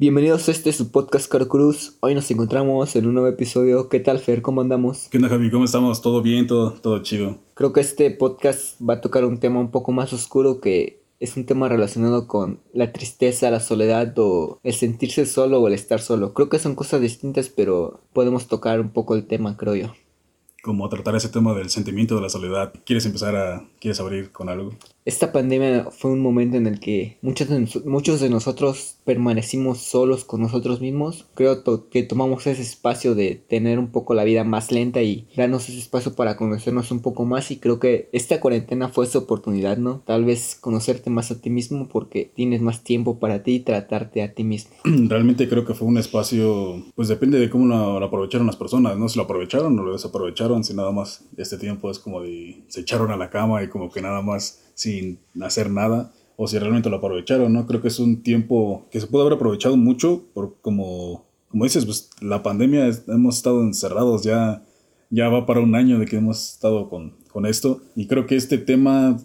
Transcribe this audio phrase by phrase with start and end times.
[0.00, 1.98] Bienvenidos a este su podcast Caro Cruz.
[2.00, 3.90] Hoy nos encontramos en un nuevo episodio.
[3.90, 4.40] ¿Qué tal, Fer?
[4.40, 5.08] ¿Cómo andamos?
[5.10, 5.50] ¿Qué onda, Javi?
[5.50, 6.00] ¿Cómo estamos?
[6.00, 6.46] ¿Todo bien?
[6.46, 7.36] ¿Todo, todo chido?
[7.52, 11.36] Creo que este podcast va a tocar un tema un poco más oscuro que es
[11.36, 16.00] un tema relacionado con la tristeza, la soledad o el sentirse solo o el estar
[16.00, 16.32] solo.
[16.32, 19.92] Creo que son cosas distintas, pero podemos tocar un poco el tema, creo yo.
[20.62, 22.72] Como tratar ese tema del sentimiento de la soledad.
[22.86, 23.68] ¿Quieres empezar a...
[23.78, 24.72] ¿Quieres abrir con algo?
[25.10, 30.24] Esta pandemia fue un momento en el que muchos de, muchos de nosotros permanecimos solos
[30.24, 31.26] con nosotros mismos.
[31.34, 35.68] Creo que tomamos ese espacio de tener un poco la vida más lenta y darnos
[35.68, 39.78] ese espacio para conocernos un poco más y creo que esta cuarentena fue su oportunidad,
[39.78, 40.00] ¿no?
[40.06, 44.22] Tal vez conocerte más a ti mismo porque tienes más tiempo para ti y tratarte
[44.22, 44.76] a ti mismo.
[44.84, 49.08] Realmente creo que fue un espacio, pues depende de cómo lo, aprovecharon las personas, ¿no?
[49.08, 52.82] Si lo aprovecharon o lo desaprovecharon, si nada más este tiempo es como de se
[52.82, 56.88] echaron a la cama y como que nada más sin hacer nada o si realmente
[56.88, 57.66] lo aprovecharon, ¿no?
[57.66, 61.84] Creo que es un tiempo que se puede haber aprovechado mucho por como, como dices,
[61.84, 64.64] pues la pandemia hemos estado encerrados ya,
[65.10, 68.36] ya va para un año de que hemos estado con, con esto y creo que
[68.36, 69.18] este tema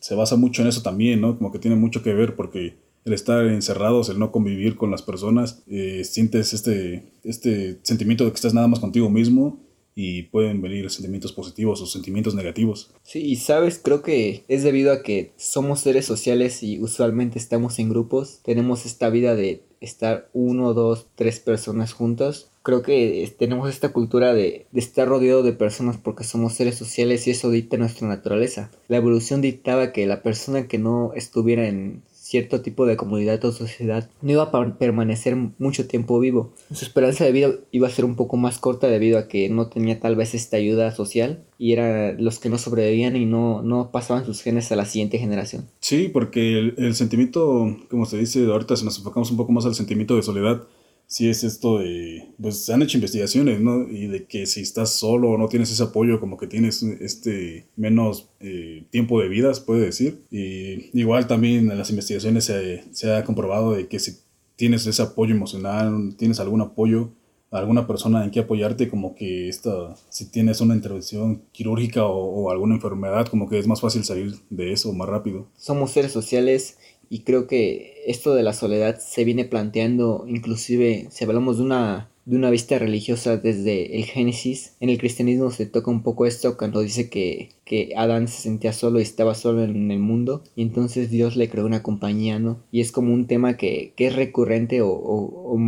[0.00, 1.38] se basa mucho en eso también, ¿no?
[1.38, 2.76] Como que tiene mucho que ver porque
[3.06, 8.32] el estar encerrados, el no convivir con las personas, eh, sientes este, este sentimiento de
[8.32, 9.58] que estás nada más contigo mismo
[9.94, 12.90] y pueden venir sentimientos positivos o sentimientos negativos.
[13.02, 17.78] Sí, y sabes, creo que es debido a que somos seres sociales y usualmente estamos
[17.78, 22.50] en grupos, tenemos esta vida de estar uno, dos, tres personas juntos.
[22.62, 27.26] Creo que tenemos esta cultura de, de estar rodeado de personas porque somos seres sociales
[27.26, 28.70] y eso dicta nuestra naturaleza.
[28.88, 33.50] La evolución dictaba que la persona que no estuviera en cierto tipo de comunidad o
[33.50, 36.52] sociedad no iba a permanecer mucho tiempo vivo.
[36.72, 39.66] Su esperanza de vida iba a ser un poco más corta debido a que no
[39.66, 43.90] tenía tal vez esta ayuda social y eran los que no sobrevivían y no, no
[43.90, 45.66] pasaban sus genes a la siguiente generación.
[45.80, 49.66] Sí, porque el, el sentimiento, como se dice ahorita, si nos enfocamos un poco más
[49.66, 50.62] al sentimiento de soledad,
[51.10, 53.88] si es esto de, pues han hecho investigaciones, ¿no?
[53.88, 57.66] Y de que si estás solo o no tienes ese apoyo, como que tienes este
[57.74, 60.22] menos eh, tiempo de vida, se puede decir.
[60.30, 64.18] Y igual también en las investigaciones se, se, ha comprobado de que si
[64.54, 67.10] tienes ese apoyo emocional, tienes algún apoyo,
[67.50, 72.50] alguna persona en que apoyarte, como que esta, si tienes una intervención quirúrgica o, o
[72.52, 75.48] alguna enfermedad, como que es más fácil salir de eso más rápido.
[75.56, 76.78] Somos seres sociales
[77.10, 82.10] y creo que esto de la soledad se viene planteando inclusive si hablamos de una
[82.26, 84.76] de una vista religiosa desde el Génesis.
[84.78, 88.72] En el cristianismo se toca un poco esto cuando dice que, que Adán se sentía
[88.72, 92.62] solo y estaba solo en el mundo y entonces Dios le creó una compañía, ¿no?
[92.70, 95.58] Y es como un tema que, que es recurrente o, o,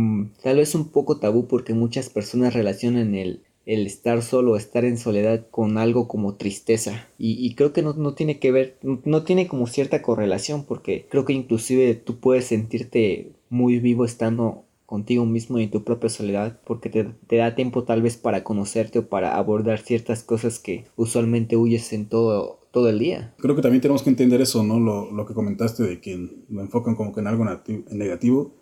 [0.41, 4.97] tal vez un poco tabú porque muchas personas relacionan el, el estar solo, estar en
[4.97, 7.07] soledad con algo como tristeza.
[7.17, 11.25] Y, creo que no, no, tiene que ver, no, tiene como cierta correlación porque creo
[11.25, 16.59] que inclusive tú puedes sentirte muy vivo estando contigo mismo y en tu propia soledad
[16.65, 20.85] porque te, te, da tiempo tal vez para conocerte o para abordar ciertas cosas que
[20.97, 23.33] usualmente huyes en todo, todo el día.
[23.37, 24.79] Creo que también tenemos que entender eso, ¿no?
[24.79, 27.45] Lo, lo que comentaste de que lo enfocan como que en algo
[27.91, 28.53] negativo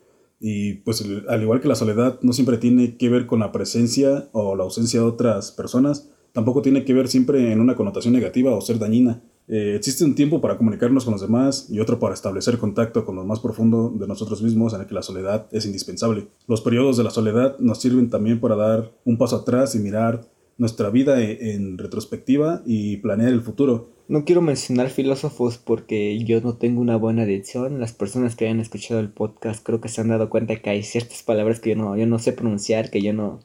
[0.42, 4.28] y pues al igual que la soledad no siempre tiene que ver con la presencia
[4.32, 8.54] o la ausencia de otras personas, tampoco tiene que ver siempre en una connotación negativa
[8.56, 9.22] o ser dañina.
[9.48, 13.16] Eh, existe un tiempo para comunicarnos con los demás y otro para establecer contacto con
[13.16, 16.28] lo más profundo de nosotros mismos en el que la soledad es indispensable.
[16.48, 20.28] Los periodos de la soledad nos sirven también para dar un paso atrás y mirar
[20.58, 23.90] nuestra vida e, en retrospectiva y planear el futuro.
[24.12, 27.80] No quiero mencionar filósofos porque yo no tengo una buena dicción.
[27.80, 30.84] Las personas que hayan escuchado el podcast creo que se han dado cuenta que hay
[30.84, 33.40] ciertas palabras que yo no, yo no sé pronunciar, que yo no,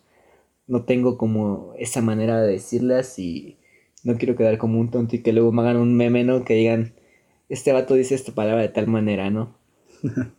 [0.66, 3.59] no tengo como esa manera de decirlas y
[4.03, 6.44] no quiero quedar como un tonto y que luego me hagan un meme, ¿no?
[6.44, 6.94] Que digan,
[7.48, 9.56] este vato dice esta palabra de tal manera, ¿no?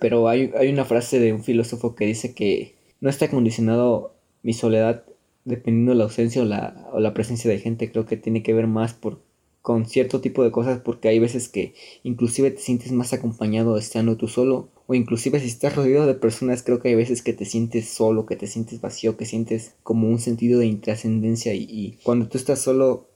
[0.00, 4.54] Pero hay, hay una frase de un filósofo que dice que no está condicionado mi
[4.54, 5.04] soledad
[5.44, 7.92] dependiendo de la ausencia o la, o la presencia de gente.
[7.92, 9.20] Creo que tiene que ver más por
[9.64, 14.18] con cierto tipo de cosas porque hay veces que inclusive te sientes más acompañado estando
[14.18, 17.46] tú solo o inclusive si estás rodeado de personas creo que hay veces que te
[17.46, 22.28] sientes solo, que te sientes vacío, que sientes como un sentido de intrascendencia y, cuando
[22.28, 23.08] tú estás solo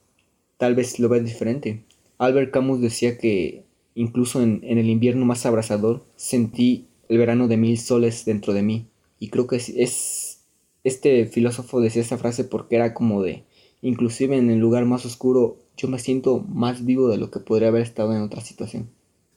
[0.57, 1.85] tal vez lo ves diferente.
[2.17, 3.65] Albert Camus decía que
[3.95, 8.63] incluso en, en el invierno más abrasador sentí el verano de mil soles dentro de
[8.63, 8.87] mí
[9.19, 10.41] y creo que es, es
[10.83, 13.45] este filósofo decía esa frase porque era como de
[13.83, 17.69] inclusive en el lugar más oscuro yo me siento más vivo de lo que podría
[17.69, 18.91] haber estado en otra situación.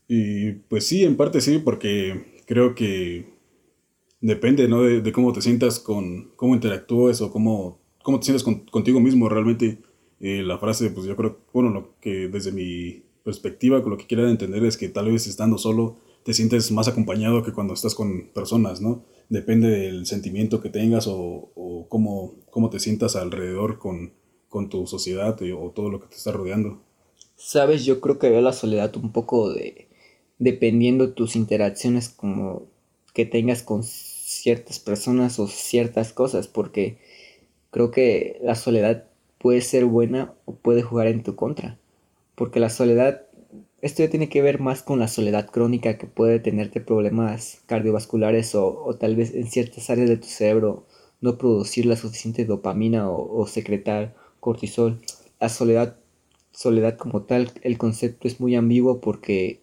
[0.08, 3.30] Y pues sí, en parte sí, porque creo que
[4.20, 4.82] depende, ¿no?
[4.82, 9.80] De, cómo te sientas con, cómo interactúes o cómo, cómo te sientas contigo mismo realmente.
[10.20, 14.28] Eh, la frase, pues yo creo, bueno, lo que desde mi perspectiva, lo que quiero
[14.28, 18.30] entender es que tal vez estando solo te sientes más acompañado que cuando estás con
[18.34, 19.04] personas, ¿no?
[19.30, 24.12] Depende del sentimiento que tengas o, o cómo, cómo te sientas alrededor con,
[24.52, 26.80] con tu sociedad o todo lo que te está rodeando.
[27.36, 29.88] Sabes, yo creo que veo la soledad un poco de
[30.38, 32.68] dependiendo tus interacciones como
[33.16, 37.00] que tengas con ciertas personas o ciertas cosas, porque
[37.72, 39.08] creo que la soledad
[39.40, 41.80] puede ser buena o puede jugar en tu contra,
[42.36, 43.26] porque la soledad
[43.82, 48.54] esto ya tiene que ver más con la soledad crónica que puede tenerte problemas cardiovasculares
[48.54, 50.86] o, tal vez en ciertas áreas de tu cerebro
[51.20, 55.00] no producir la suficiente dopamina o, secretar cortisol.
[55.40, 55.96] La soledad,
[56.52, 59.62] soledad como tal, el concepto es muy ambiguo porque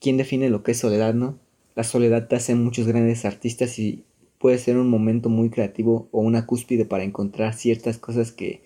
[0.00, 1.38] ¿quién define lo que es soledad, no?
[1.76, 4.04] La soledad te hace muchos grandes artistas y
[4.38, 8.62] puede ser un momento muy creativo o una cúspide para encontrar ciertas cosas que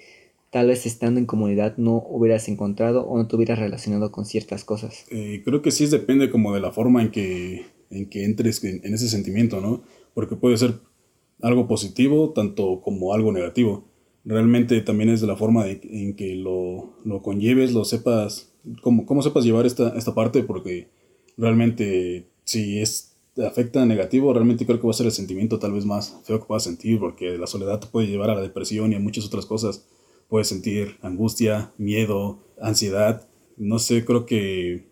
[0.51, 4.65] tal vez estando en comunidad no hubieras encontrado o no te hubieras relacionado con ciertas
[4.65, 5.05] cosas.
[5.11, 8.95] Eh, creo que sí depende como de la forma en que, en que entres en,
[8.95, 9.83] ese sentimiento, ¿no?
[10.15, 10.75] Porque puede ser
[11.43, 13.85] algo positivo tanto como algo negativo.
[14.25, 19.23] Realmente también es de la forma en que lo, lo, conlleves, lo sepas, cómo, cómo
[19.23, 20.89] sepas llevar esta, esta parte, porque
[21.37, 25.73] realmente si es te afecta negativo, realmente creo que va a ser el sentimiento tal
[25.73, 28.93] vez más feo que puedas sentir, porque la soledad te puede llevar a la depresión
[28.93, 29.85] y a muchas otras cosas
[30.29, 33.29] puedes sentir angustia, miedo, ansiedad.
[33.57, 34.89] No sé, creo que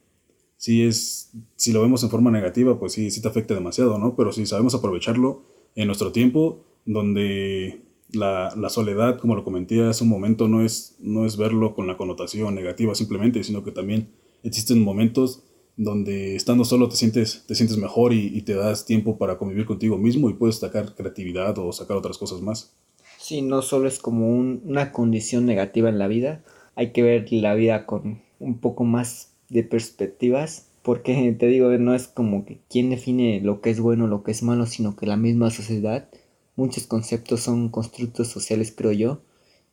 [0.56, 4.16] si es, si lo vemos en forma negativa, pues sí, sí te afecta demasiado, ¿no?
[4.16, 5.44] Pero si sabemos aprovecharlo
[5.76, 7.80] en nuestro tiempo, donde
[8.12, 11.96] la, soledad, como lo comenté hace un momento, no es, no es verlo con la
[11.96, 14.08] connotación negativa simplemente, sino que también
[14.42, 15.44] existen momentos
[15.76, 19.96] donde estando solo te sientes, te sientes mejor y, te das tiempo para convivir contigo
[19.96, 22.74] mismo y puedes sacar creatividad o sacar otras cosas más.
[23.18, 26.44] Sí, no solo es como una condición negativa en la vida,
[26.74, 31.94] hay que ver la vida con un poco más de perspectivas, porque te digo, no
[31.94, 35.06] es como que quién define lo que es bueno lo que es malo, sino que
[35.06, 36.08] la misma sociedad,
[36.56, 39.22] muchos conceptos son constructos sociales, creo yo,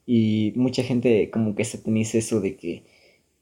[0.06, 2.84] y mucha gente como que se dice eso de que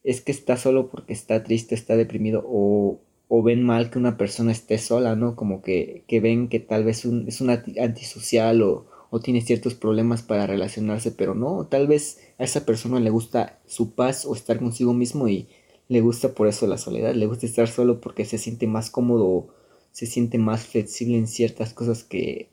[0.04, 4.16] es que está solo porque está triste, está deprimido, o, o ven mal que una
[4.16, 5.36] persona esté sola, ¿no?
[5.36, 9.74] Como que, que ven que tal vez un, es una antisocial o o tiene ciertos
[9.74, 14.34] problemas para relacionarse, pero no, tal vez a esa persona le gusta su paz o
[14.34, 15.48] estar consigo mismo y
[15.88, 19.48] le gusta por eso la soledad, le gusta estar solo porque se siente más cómodo,
[19.92, 22.50] se siente más flexible en ciertas cosas que,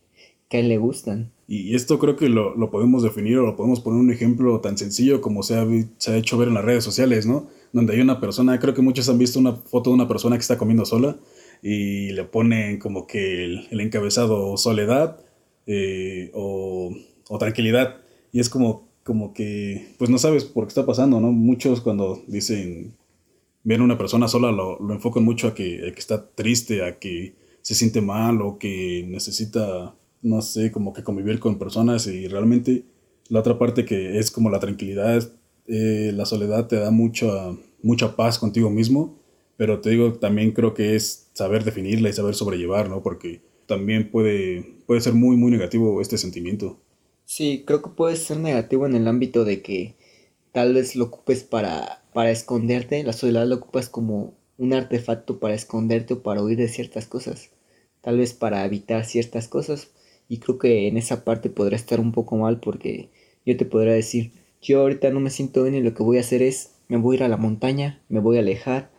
[0.50, 1.32] que a le gustan.
[1.48, 4.78] Y esto creo que lo, lo, podemos definir o lo podemos poner un ejemplo tan
[4.78, 7.48] sencillo como se ha, se ha hecho ver en las redes sociales, ¿no?
[7.72, 10.42] Donde hay una persona, creo que muchos han visto una foto de una persona que
[10.42, 11.18] está comiendo sola
[11.62, 15.20] y le ponen como que el, encabezado soledad
[15.68, 16.96] eh, o,
[17.40, 17.98] tranquilidad.
[18.32, 21.32] Y es como, como que, pues no sabes por qué está pasando, ¿no?
[21.32, 22.96] Muchos cuando dicen,
[23.64, 27.00] ven a una persona sola, lo, lo enfocan mucho a que, que, está triste, a
[27.00, 29.96] que se siente mal o que necesita,
[30.26, 32.84] no sé, como que convivir con personas y realmente
[33.30, 35.32] la otra parte que es como la tranquilidad,
[35.68, 39.20] eh, la soledad te da mucha, mucha paz contigo mismo,
[39.56, 43.04] pero te digo, también creo que es saber definirla y saber sobrellevar, ¿no?
[43.04, 46.80] Porque también puede, puede ser muy, muy negativo este sentimiento.
[47.26, 49.96] Sí, creo que puede ser negativo en el ámbito de que
[50.52, 55.54] tal vez lo ocupes para, para esconderte, la soledad lo ocupas como un artefacto para
[55.54, 57.52] esconderte o para huir de ciertas cosas,
[58.02, 59.90] tal vez para evitar ciertas cosas,
[60.28, 63.10] y creo que en esa parte podrá estar un poco mal porque
[63.46, 66.22] yo te podría decir, yo ahorita no me siento bien y lo que voy a
[66.22, 68.92] hacer es, me voy a ir a la montaña, me voy a alejar,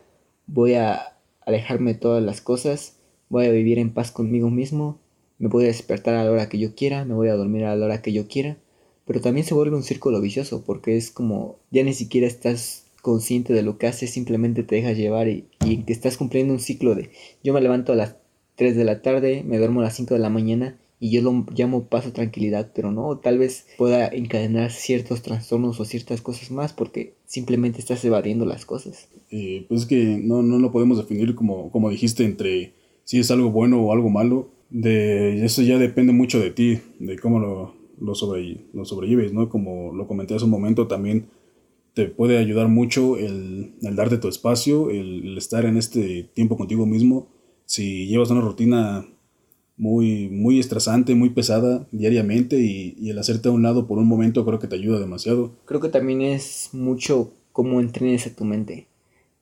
[0.47, 2.97] voy a alejarme de todas las cosas
[3.29, 4.99] voy a vivir en paz conmigo mismo,
[5.39, 7.77] me voy a despertar a la hora que yo quiera, me voy a dormir a
[7.77, 8.57] la hora que yo quiera,
[9.05, 13.53] pero también se vuelve un círculo vicioso porque es como ya ni siquiera estás consciente
[13.53, 16.95] de lo que haces, simplemente te dejas llevar y, y que estás cumpliendo un ciclo
[16.95, 17.11] de
[17.43, 18.17] yo me levanto a las
[18.57, 21.47] 3 de la tarde, me duermo a las 5 de la mañana y yo lo
[21.55, 26.73] llamo paso tranquilidad, pero no, tal vez pueda encadenar ciertos trastornos o ciertas cosas más
[26.73, 29.09] porque simplemente estás evadiendo las cosas.
[29.31, 32.73] Eh, pues es que no, no lo podemos definir como, como dijiste entre
[33.05, 37.19] si es algo bueno o algo malo, de eso ya depende mucho de ti, de
[37.19, 39.49] cómo lo, lo, sobre, lo sobrelleves, ¿no?
[39.49, 41.27] Como lo comenté hace un momento, también
[41.95, 46.85] te puede ayudar mucho el, el darte tu espacio, el, estar en este tiempo contigo
[46.85, 47.29] mismo.
[47.65, 49.07] Si llevas una rutina
[49.77, 54.09] muy, muy estresante, muy pesada diariamente y, y, el hacerte a un lado por un
[54.09, 55.53] momento creo que te ayuda demasiado.
[55.65, 58.87] Creo que también es mucho cómo entrenes a tu mente.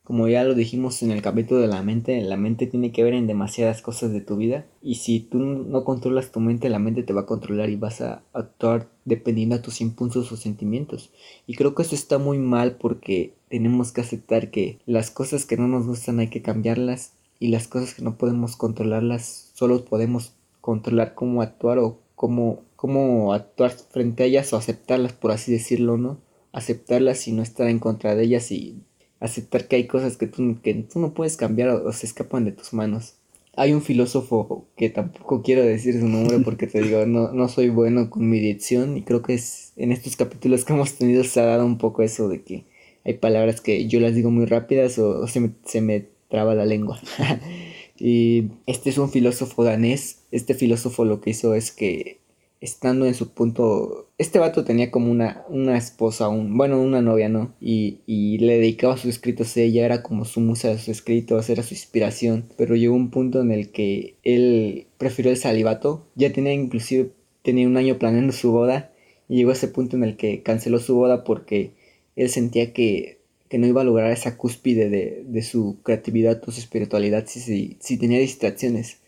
[0.05, 3.15] Como ya lo dijimos en el capítulo de la mente, la mente tiene que ver
[3.15, 7.03] en demasiadas cosas de tu vida y si tú no controlas tu mente, la mente
[7.03, 11.11] te va a controlar y vas a actuar dependiendo a tus impulsos o sentimientos.
[11.47, 15.57] Y creo que eso está muy mal porque tenemos que aceptar que las cosas que
[15.57, 20.35] no nos gustan hay que cambiarlas y las cosas que no podemos controlarlas solo podemos
[20.61, 25.99] controlar cómo actuar o cómo, cómo actuar frente a ellas o aceptarlas, por así decirlo,
[25.99, 26.19] ¿no?
[26.53, 28.83] Aceptarlas y no estar en contra de ellas y
[29.21, 32.53] aceptar que hay cosas que tú, que tú no puedes cambiar o, se escapan de
[32.53, 33.17] tus manos.
[33.57, 37.69] Hay un filósofo que tampoco quiero decir su nombre porque te digo, no, no soy
[37.69, 41.41] bueno con mi dicción y creo que es en estos capítulos que hemos tenido se
[41.41, 42.65] ha dado un poco eso de que
[43.05, 47.01] hay palabras que yo las digo muy rápidas o, se, me, se me la lengua.
[47.99, 50.23] y este es un filósofo danés.
[50.33, 52.19] Este filósofo lo que hizo es que
[52.61, 57.29] estando en su punto, este vato tenía como una, una esposa, un, bueno, una novia,
[57.29, 57.55] ¿no?
[57.61, 61.51] Y, y le dedicaba sus escritos a ella, era como su musa de sus escritos,
[61.51, 66.33] era su inspiración, pero llegó un punto en el que él prefirió el salivato, ya
[66.33, 67.11] tenía inclusive,
[67.43, 68.93] tenía un año planeando su boda,
[69.29, 71.73] y llegó a ese punto en el que canceló su boda porque
[72.17, 73.14] él sentía que,
[73.49, 77.41] que no iba a lograr esa cúspide de, de su creatividad o su espiritualidad si,
[77.41, 78.99] si, si tenía distracciones.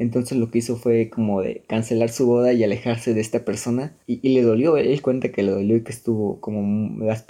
[0.00, 3.94] Entonces lo que hizo fue como de cancelar su boda y alejarse de esta persona.
[4.06, 7.26] Y, le dolió, él cuenta que le dolió y que estuvo como las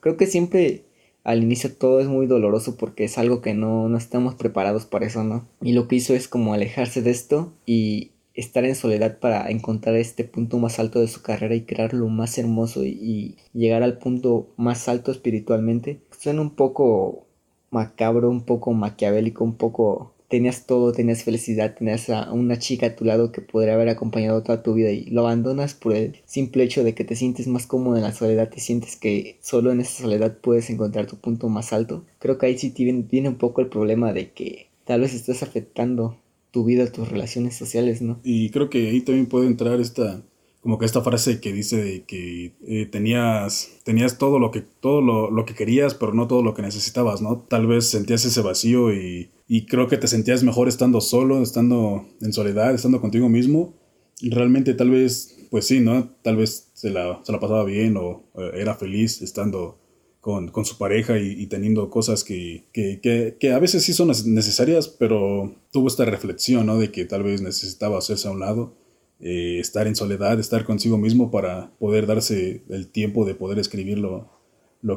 [0.00, 0.84] Creo que siempre
[1.24, 5.06] al inicio todo es muy doloroso porque es algo que no, no estamos preparados para
[5.06, 5.48] eso, ¿no?
[5.60, 9.96] Y lo que hizo es como alejarse de esto y estar en soledad para encontrar
[9.96, 13.98] este punto más alto de su carrera y crear lo más hermoso y, llegar al
[13.98, 16.00] punto más alto espiritualmente.
[16.18, 17.26] Suena un poco
[17.70, 22.96] macabro, un poco maquiavélico, un poco tenías todo, tenías felicidad, tenías a una chica a
[22.96, 26.64] tu lado que podría haber acompañado toda tu vida y lo abandonas por el simple
[26.64, 29.80] hecho de que te sientes más cómodo en la soledad, te sientes que solo en
[29.80, 32.04] esa soledad puedes encontrar tu punto más alto.
[32.18, 36.16] Creo que ahí sí tiene, un poco el problema de que tal vez estás afectando
[36.56, 38.18] tu vida, tus relaciones sociales, ¿no?
[38.24, 40.22] Y creo que ahí también puede entrar esta
[40.62, 45.02] como que esta frase que dice de que eh, tenías, tenías todo lo que, todo
[45.02, 47.44] lo, lo, que querías, pero no todo lo que necesitabas, ¿no?
[47.46, 52.06] Tal vez sentías ese vacío y, y creo que te sentías mejor estando solo, estando
[52.22, 53.74] en soledad, estando contigo mismo.
[54.22, 56.08] Realmente tal vez, pues sí, ¿no?
[56.22, 59.78] Tal vez se la, se la pasaba bien o era feliz estando
[60.26, 62.98] con, con su pareja y, teniendo cosas que, que,
[63.38, 66.78] que, a veces sí son necesarias, pero tuvo esta reflexión, ¿no?
[66.78, 68.74] De que tal vez necesitaba hacerse a un lado
[69.20, 73.98] eh, estar en soledad, estar consigo mismo para poder darse el tiempo de poder escribir
[73.98, 74.28] lo,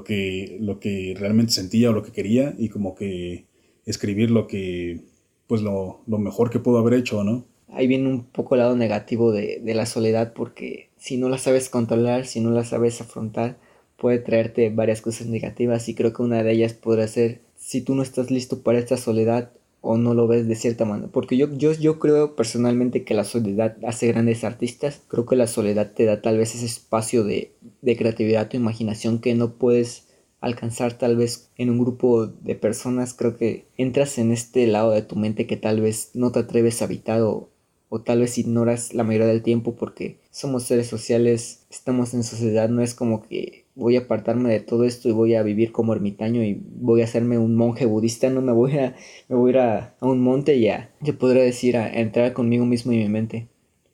[0.03, 3.45] que, lo que realmente sentía o lo que quería y como que
[3.85, 5.01] escribir lo que,
[5.45, 7.45] pues lo, mejor que pudo haber hecho, ¿no?
[7.67, 11.37] Ahí viene un poco el lado negativo de, de la soledad porque si no la
[11.37, 13.59] sabes controlar, si no la sabes afrontar,
[13.99, 17.95] puede traerte varias cosas negativas y creo que una de ellas podría ser si tú
[17.95, 19.51] no estás listo para esta soledad
[19.81, 21.09] o no lo ves de cierta manera.
[21.11, 25.01] Porque yo, yo, yo creo personalmente que la soledad hace grandes artistas.
[25.07, 29.19] Creo que la soledad te da tal vez ese espacio de, de creatividad o imaginación
[29.19, 30.07] que no puedes
[30.41, 33.13] alcanzar tal vez en un grupo de personas.
[33.13, 36.81] Creo que entras en este lado de tu mente que tal vez no te atreves
[36.81, 37.49] a habitar o,
[37.89, 42.69] o tal vez ignoras la mayoría del tiempo porque somos seres sociales, estamos en sociedad,
[42.69, 45.93] no es como que voy a apartarme de todo esto y voy a vivir como
[45.93, 48.95] ermitaño y voy a hacerme un monje budista, no me voy a,
[49.27, 52.65] me voy a ir a, un monte y a, yo podría decir, a, entrar conmigo
[52.65, 53.47] mismo y mi mente.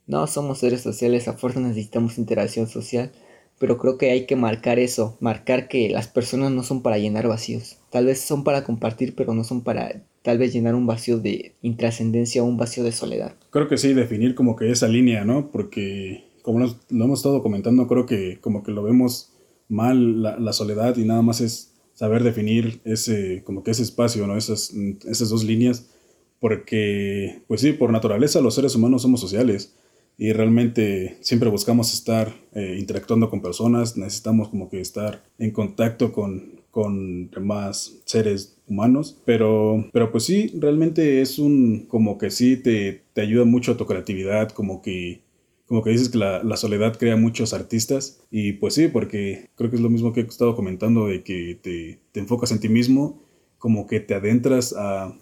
[0.06, 3.12] No, somos seres sociales, a fuerza necesitamos interacción social,
[3.58, 7.26] pero creo que hay que marcar eso, marcar que las personas no son para llenar
[7.26, 11.18] vacíos, tal vez son para compartir, pero no son para tal vez llenar un vacío
[11.18, 13.36] de intrascendencia o un vacío de soledad.
[13.50, 15.50] Creo que sí, definir como que esa línea, ¿no?
[15.50, 19.35] Porque como lo hemos estado comentando, creo que como que lo vemos
[19.68, 24.36] mal la, soledad y nada más es saber definir ese, como que ese espacio, ¿no?
[24.36, 24.72] Esas,
[25.08, 25.88] esas dos líneas,
[26.40, 29.74] porque, pues sí, por naturaleza los seres humanos somos sociales
[30.18, 36.12] y realmente siempre buscamos estar eh, interactuando con personas, necesitamos como que estar en contacto
[36.12, 42.56] con, con demás seres humanos, pero, pero pues sí, realmente es un, como que sí
[42.56, 45.25] te, te ayuda mucho a tu creatividad, como que
[45.66, 49.76] como que dices que la, soledad crea muchos artistas y pues sí, porque creo que
[49.76, 53.22] es lo mismo que he estado comentando de que te, enfocas en ti mismo,
[53.58, 54.74] como que te adentras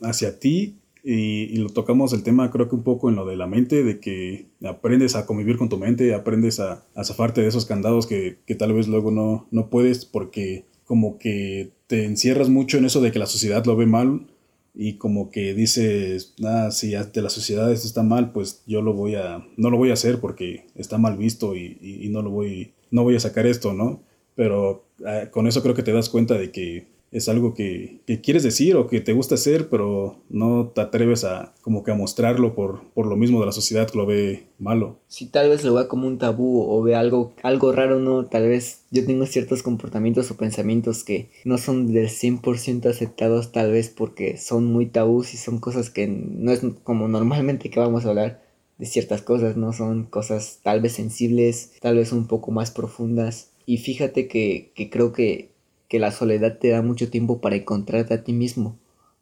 [0.03, 3.47] hacia ti y, lo tocamos el tema creo que un poco en lo de la
[3.47, 7.65] mente, de que aprendes a convivir con tu mente, aprendes a, a zafarte de esos
[7.65, 12.85] candados que, tal vez luego no, no puedes porque como que te encierras mucho en
[12.85, 14.27] eso de que la sociedad lo ve mal
[14.75, 18.93] y como que dices, ah, si de la sociedad esto está mal, pues yo lo
[18.93, 22.73] voy a, no lo voy a hacer porque está mal visto y, no lo voy,
[22.91, 24.03] no voy a sacar esto, ¿no?
[24.35, 28.43] Pero ah, con eso creo que te das cuenta de que es algo que, quieres
[28.43, 32.57] decir o que te gusta hacer, pero no te atreves a como que a mostrarlo
[32.57, 34.99] por, por lo mismo de la sociedad que lo ve malo.
[35.07, 38.49] Si tal vez lo vea como un tabú o ve algo, algo raro, no, tal
[38.49, 43.91] vez yo tengo ciertos comportamientos o pensamientos que no son del 100% aceptados, tal vez
[43.91, 48.09] porque son muy tabús y son cosas que no es como normalmente que vamos a
[48.09, 48.43] hablar
[48.79, 53.53] de ciertas cosas, no son cosas tal vez sensibles, tal vez un poco más profundas.
[53.67, 55.54] Y fíjate que, que creo que
[55.95, 58.77] que la soledad te da mucho tiempo para encontrarte a ti mismo.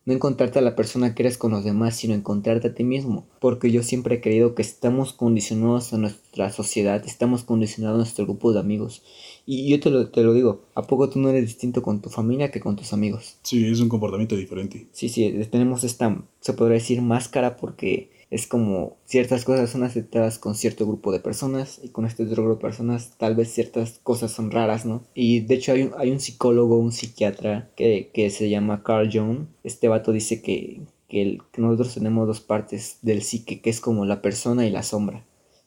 [0.06, 3.26] No encontrarte a la persona que eres con los demás, sino encontrarte a ti mismo.
[3.40, 8.24] Porque yo siempre he creído que estamos condicionados a nuestra sociedad, estamos condicionados a nuestro
[8.24, 9.02] grupo de amigos.
[9.44, 12.08] Y yo te lo, te lo digo, ¿a poco tú no eres distinto con tu
[12.08, 13.36] familia que con tus amigos?
[13.42, 14.86] Sí, es un comportamiento diferente.
[14.92, 20.38] Sí, sí, tenemos esta, se podría decir, máscara porque es como ciertas cosas son aceptadas
[20.38, 24.00] con cierto grupo de personas y con este otro grupo de personas tal vez ciertas
[24.02, 25.04] cosas son raras, ¿no?
[25.14, 29.48] Y de hecho hay un, hay un psicólogo, un psiquiatra que, se llama Carl Jung.
[29.64, 34.22] Este vato dice que, que, nosotros tenemos dos partes del psique, que es como la
[34.22, 35.26] persona y la sombra.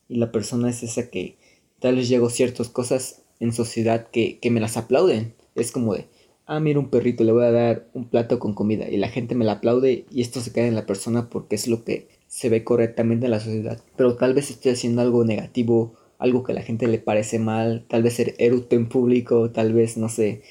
[0.10, 1.38] Y la persona es esa que
[1.80, 5.36] tal vez llego ciertas cosas en sociedad que, que me las aplauden.
[5.54, 6.08] Es como de,
[6.48, 9.36] ah, mira un perrito, le voy a dar un plato con comida y la gente
[9.36, 12.50] me la aplaude y esto se cae en la persona porque es lo que se
[12.50, 13.82] ve correctamente en la sociedad.
[13.96, 17.86] Pero tal vez estoy haciendo algo negativo, algo que a la gente le parece mal,
[17.88, 20.42] tal vez ser eructo en público, tal vez, no sé,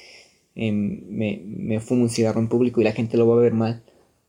[0.55, 3.53] em, me, me, fumo un cigarro en público y la gente lo va a ver
[3.53, 3.83] mal.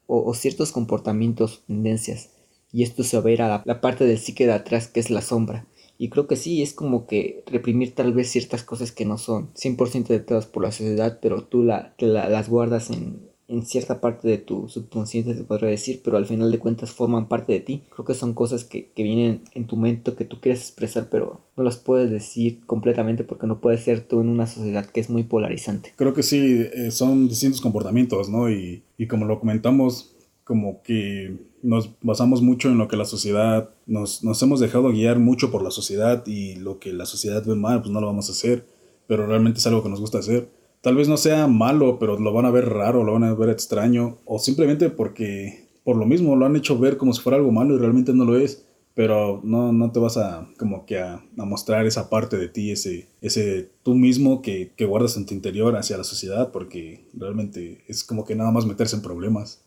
[0.06, 2.28] O, ciertos comportamientos, tendencias.
[2.72, 5.66] Y esto se va a la, parte del psique de atrás, que es la sombra.
[5.96, 9.54] Y creo que sí, es como que reprimir tal vez ciertas cosas que no son
[9.54, 14.38] 100% dictadas por la sociedad, pero tú la, las guardas en, en cierta parte de
[14.38, 17.82] tu subconsciente, se podría decir, pero al final de cuentas forman parte de ti.
[17.90, 21.62] Creo que son cosas que, vienen en tu mente que tú quieres expresar, pero no
[21.62, 25.22] las puedes decir completamente porque no puedes ser tú en una sociedad que es muy
[25.22, 25.92] polarizante.
[25.96, 28.50] Creo que sí, eh, son distintos comportamientos, ¿no?
[28.50, 33.70] Y, y como lo comentamos, como que nos basamos mucho en lo que la sociedad,
[33.86, 37.54] nos, nos hemos dejado guiar mucho por la sociedad y lo que la sociedad ve
[37.54, 38.66] mal, pues no lo vamos a hacer,
[39.06, 40.48] pero realmente es algo que nos gusta hacer
[40.86, 43.48] tal vez no sea malo, pero lo van a ver raro, lo van a ver
[43.48, 47.50] extraño, o simplemente porque por lo mismo lo han hecho ver como si fuera algo
[47.50, 48.64] malo y realmente no lo es,
[48.94, 53.08] pero no, no te vas a como que a, mostrar esa parte de ti, ese,
[53.20, 58.24] ese tú mismo que, guardas en tu interior hacia la sociedad, porque realmente es como
[58.24, 59.64] que nada más meterse en problemas.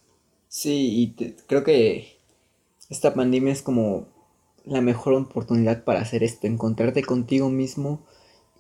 [0.48, 2.18] Sí, y creo que
[2.90, 4.08] esta pandemia es como
[4.64, 8.06] la mejor oportunidad para hacer esto, encontrarte contigo mismo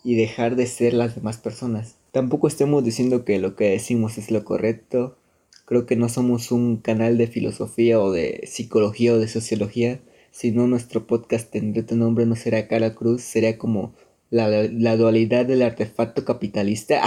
[0.03, 1.98] y dejar de ser las demás personas.
[2.11, 5.17] Tampoco estemos diciendo que lo que decimos es lo correcto.
[5.65, 9.99] Creo que no somos un canal de filosofía o de psicología o de sociología.
[10.31, 13.93] sino nuestro podcast tendría tu nombre, no será Cara Cruz, sería como
[14.29, 17.01] la, la dualidad del artefacto capitalista.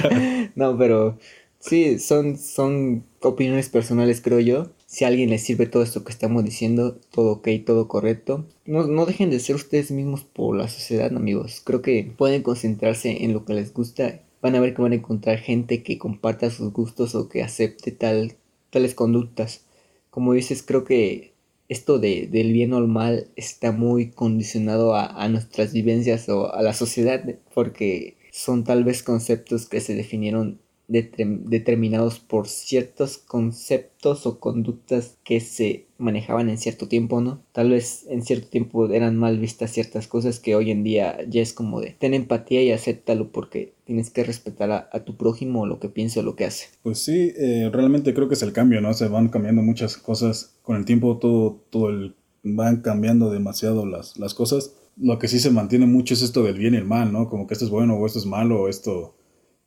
[0.54, 1.18] no, pero
[1.58, 4.70] sí, son, son opiniones personales, creo yo.
[4.86, 8.46] Si a alguien le sirve todo esto que estamos diciendo, todo ok, todo correcto.
[8.64, 11.60] No, no dejen de ser ustedes mismos por la sociedad, amigos.
[11.64, 14.96] Creo que pueden concentrarse en lo que les gusta van a ver que van a
[14.96, 18.36] encontrar gente que comparta sus gustos o que acepte tal,
[18.70, 19.64] tales conductas.
[20.10, 21.32] Como dices, creo que
[21.68, 26.62] esto de, del bien o el mal está muy condicionado a, nuestras vivencias o a
[26.62, 27.22] la sociedad,
[27.54, 35.40] porque son tal vez conceptos que se definieron determinados por ciertos conceptos o conductas que
[35.40, 37.42] se manejaban en cierto tiempo, ¿no?
[37.52, 41.42] Tal vez en cierto tiempo eran mal vistas ciertas cosas que hoy en día ya
[41.42, 45.80] es como de ten empatía y acéptalo porque tienes que respetar a, tu prójimo lo
[45.80, 46.66] que piensa o lo que hace.
[46.82, 48.92] Pues sí, eh, realmente creo que es el cambio, ¿no?
[48.92, 54.18] Se van cambiando muchas cosas con el tiempo, todo, todo el, van cambiando demasiado las,
[54.18, 54.74] las cosas.
[54.98, 57.30] Lo que sí se mantiene mucho es esto del bien y el mal, ¿no?
[57.30, 59.14] Como que esto es bueno o esto es malo o esto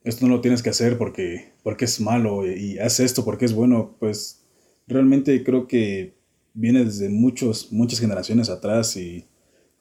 [0.03, 3.53] esto no lo tienes que hacer porque, porque es malo y haz esto porque es
[3.53, 4.43] bueno, pues
[4.87, 6.15] realmente creo que
[6.53, 9.25] viene desde muchos, muchas generaciones atrás y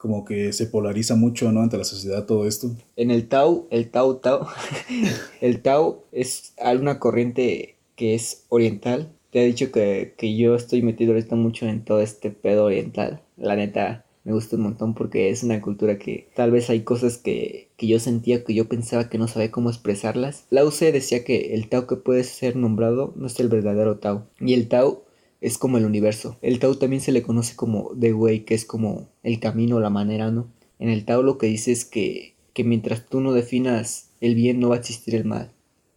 [0.01, 1.61] como que se polariza mucho, ¿no?
[1.61, 2.71] Ante la sociedad todo esto.
[2.95, 4.47] En el Tao, el Tao Tao,
[5.41, 9.11] el Tao es una corriente que es oriental.
[9.29, 13.21] Te he dicho que, que yo estoy metido ahorita mucho en todo este pedo oriental.
[13.37, 17.19] La neta, me gusta un montón porque es una cultura que tal vez hay cosas
[17.19, 20.47] que, que yo sentía que yo pensaba que no sabía cómo expresarlas.
[20.49, 24.25] Lao Tse decía que el Tao que puede ser nombrado no es el verdadero Tao.
[24.39, 25.03] Y el Tao
[25.41, 26.37] es como el universo.
[26.41, 29.89] El Tao también se le conoce como The Way, que es como el camino, la
[29.89, 30.47] manera, ¿no?
[30.79, 34.59] En el Tao lo que dice es que, que mientras tú no definas el bien
[34.59, 35.51] no va a existir el mal.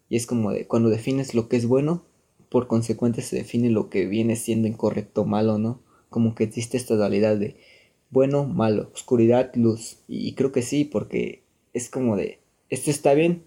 [0.09, 2.03] Y es como de cuando defines lo que es bueno,
[2.49, 5.81] por consecuente se define lo que viene siendo incorrecto, malo, ¿no?
[6.09, 7.57] Como que existe esta dualidad de
[8.11, 9.99] bueno, malo, oscuridad, luz.
[10.09, 12.39] Y creo que sí, porque es como de,
[12.71, 13.43] esto está bien,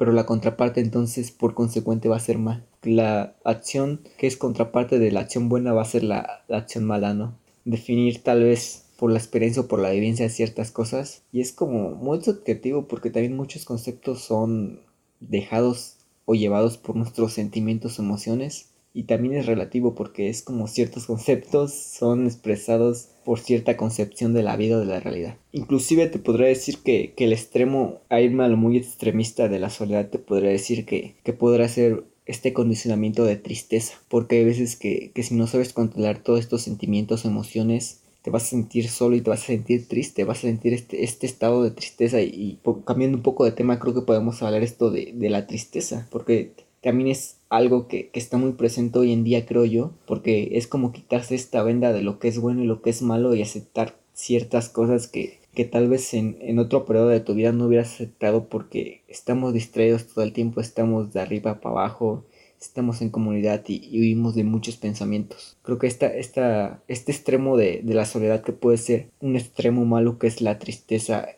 [0.00, 2.64] pero la contraparte entonces por consecuente va a ser mal.
[2.82, 7.12] La acción que es contraparte de la acción buena va a ser la, acción mala,
[7.12, 7.36] ¿no?
[7.66, 11.52] Definir tal vez por la experiencia o por la vivencia de ciertas cosas y es
[11.52, 14.80] como muy subjetivo porque también muchos conceptos son
[15.20, 20.66] dejados o llevados por nuestros sentimientos o emociones y también es relativo porque es como
[20.66, 25.36] ciertos conceptos son expresados por cierta concepción de la vida o de la realidad.
[25.52, 30.08] Inclusive te podría decir que, el extremo, a irme a muy extremista de la soledad,
[30.08, 35.10] te podría decir que, que podrá ser este condicionamiento de tristeza, porque hay veces que,
[35.14, 39.20] que si no sabes controlar todos estos sentimientos, emociones, te vas a sentir solo y
[39.20, 43.16] te vas a sentir triste, vas a sentir este, este estado de tristeza y, cambiando
[43.16, 47.08] un poco de tema creo que podemos hablar esto de, de la tristeza, porque también
[47.08, 51.34] es algo que, está muy presente hoy en día, creo yo, porque es como quitarse
[51.34, 54.68] esta venda de lo que es bueno y lo que es malo y aceptar ciertas
[54.68, 58.48] cosas que, que tal vez en, en, otro periodo de tu vida no hubieras aceptado
[58.48, 62.24] porque estamos distraídos todo el tiempo, estamos de arriba para abajo,
[62.60, 65.56] estamos en comunidad y, y de muchos pensamientos.
[65.62, 69.84] Creo que esta, esta, este extremo de, de la soledad que puede ser un extremo
[69.86, 71.28] malo que es la tristeza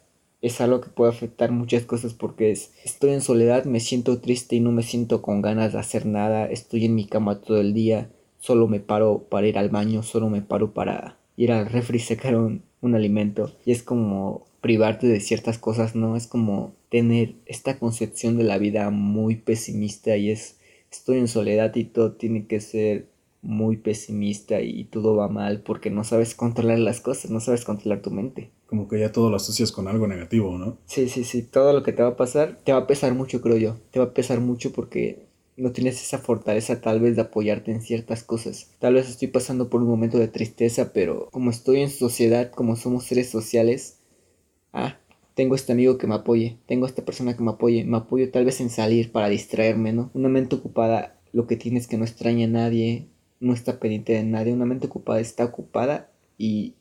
[0.43, 4.57] es algo que puede afectar muchas cosas porque es, estoy en soledad, me siento triste
[4.57, 7.73] y no me siento con ganas de hacer nada, estoy en mi cama todo el
[7.73, 12.01] día, solo me paro para ir al baño, solo me paro para ir al refri
[12.01, 16.17] secar un, un alimento y es como privarte de ciertas cosas, ¿no?
[16.17, 20.59] Es como tener esta concepción de la vida muy pesimista y es
[20.91, 23.07] estoy en soledad y todo tiene que ser
[23.41, 28.03] muy pesimista y todo va mal porque no sabes controlar las cosas, no sabes controlar
[28.03, 28.51] tu mente.
[28.73, 30.79] Como que ya todo lo asocias con algo negativo, ¿no?
[30.87, 33.43] Sí, sí, sí, todo lo que te va a pasar te va a pesar mucho,
[33.43, 33.77] creo yo.
[33.91, 35.27] Te va a pesar mucho porque
[35.59, 38.71] no tienes esa fortaleza tal vez de apoyarte en ciertas cosas.
[38.79, 42.77] Tal vez estoy pasando por un momento de tristeza, pero como estoy en sociedad, como
[42.77, 43.99] somos seres sociales,
[44.73, 44.97] ah,
[45.35, 48.47] tengo este amigo que me apoye, tengo esta persona que me apoye, me apoyo tal
[48.47, 50.11] vez en salir para distraerme, ¿no?
[50.15, 53.09] Una mente ocupada, lo que tienes que no extraña a nadie,
[53.39, 56.73] no está pendiente de nadie, una mente ocupada está ocupada y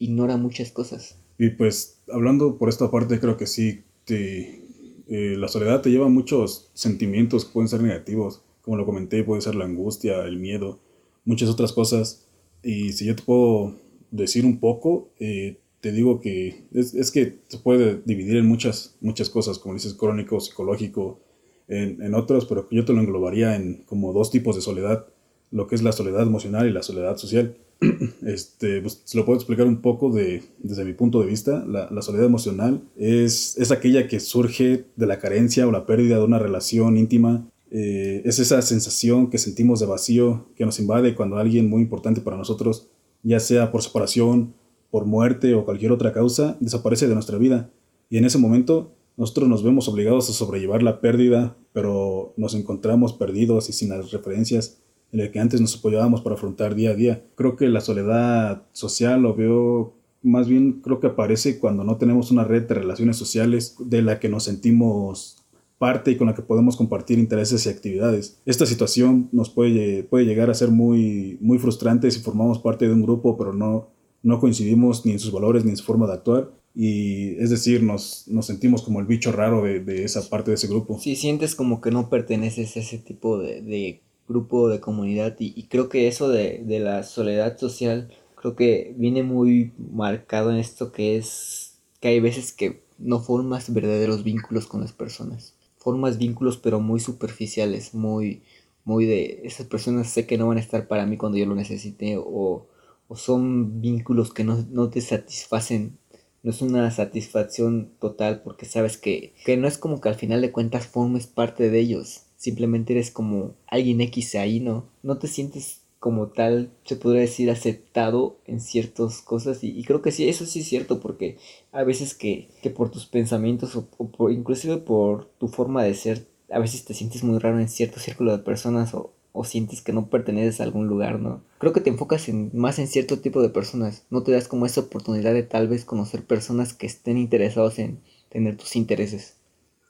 [0.00, 1.20] ignora muchas cosas.
[1.38, 4.62] Y pues hablando por esta parte, creo que sí, te,
[5.08, 9.22] eh, la soledad te lleva a muchos sentimientos que pueden ser negativos, como lo comenté,
[9.22, 10.80] puede ser la angustia, el miedo,
[11.24, 12.26] muchas otras cosas.
[12.62, 13.76] Y si yo te puedo
[14.10, 18.96] decir un poco, eh, te digo que es, es, que se puede dividir en muchas,
[19.00, 21.20] muchas cosas, como dices, crónico, psicológico,
[21.68, 25.06] en, en otros, pero yo te lo englobaría en como dos tipos de soledad
[25.50, 27.56] lo que es la soledad emocional y la soledad social.
[28.26, 31.64] este, pues, se lo puedo explicar un poco de, desde mi punto de vista.
[31.66, 36.24] La, soledad emocional es, es aquella que surge de la carencia o la pérdida de
[36.24, 37.48] una relación íntima.
[37.70, 42.20] Eh, es esa sensación que sentimos de vacío que nos invade cuando alguien muy importante
[42.20, 42.88] para nosotros,
[43.22, 44.54] ya sea por separación,
[44.90, 47.70] por muerte o cualquier otra causa, desaparece de nuestra vida.
[48.08, 53.12] Y en ese momento nosotros nos vemos obligados a sobrellevar la pérdida, pero nos encontramos
[53.12, 54.78] perdidos y sin las referencias
[55.12, 57.24] en el que antes nos apoyábamos para afrontar día a día.
[57.34, 62.30] Creo que la soledad social lo veo más bien creo que aparece cuando no tenemos
[62.30, 65.44] una red de relaciones sociales de la que nos sentimos
[65.78, 68.40] parte y con la que podemos compartir intereses y actividades.
[68.44, 72.94] Esta situación nos puede, puede llegar a ser muy, muy frustrante si formamos parte de
[72.94, 73.90] un grupo pero no,
[74.22, 76.50] no coincidimos ni en sus valores ni en su forma de actuar.
[76.74, 80.56] Y es decir, nos, nos sentimos como el bicho raro de, de, esa parte de
[80.56, 80.98] ese grupo.
[80.98, 85.62] Sí, sientes como que no perteneces a ese tipo de, de grupo de comunidad y,
[85.64, 90.92] creo que eso de, de, la soledad social creo que viene muy marcado en esto
[90.92, 95.54] que es que hay veces que no formas verdaderos vínculos con las personas.
[95.76, 98.42] Formas vínculos pero muy superficiales muy
[98.84, 101.54] muy de esas personas sé que no van a estar para mí cuando yo lo
[101.54, 102.66] necesite o,
[103.08, 105.98] o son vínculos que no, no te satisfacen.
[106.42, 110.40] No es una satisfacción total porque sabes que, que no es como que al final
[110.40, 114.86] de cuentas formes parte de ellos simplemente eres como alguien X ahí, ¿no?
[115.02, 120.12] No te sientes como tal, se podría decir, aceptado en ciertas cosas y, creo que
[120.12, 121.38] sí, eso sí es cierto porque
[121.72, 126.28] a veces que, que por tus pensamientos o, por, inclusive por tu forma de ser,
[126.50, 129.92] a veces te sientes muy raro en cierto círculo de personas o, o sientes que
[129.92, 131.42] no perteneces a algún lugar, ¿no?
[131.58, 134.66] Creo que te enfocas en, más en cierto tipo de personas, no te das como
[134.66, 139.35] esa oportunidad de tal vez conocer personas que estén interesados en tener tus intereses.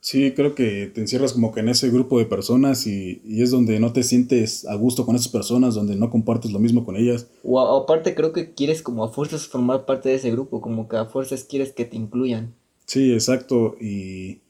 [0.06, 3.80] Sí, creo que te encierras como que en ese grupo de personas y, es donde
[3.80, 7.28] no te sientes a gusto con esas personas, donde no compartes lo mismo con ellas.
[7.42, 10.96] O aparte creo que quieres como a fuerzas formar parte de ese grupo, como que
[10.96, 12.54] a fuerzas quieres que te incluyan.
[12.84, 13.74] Sí, exacto.
[13.80, 14.42] Y,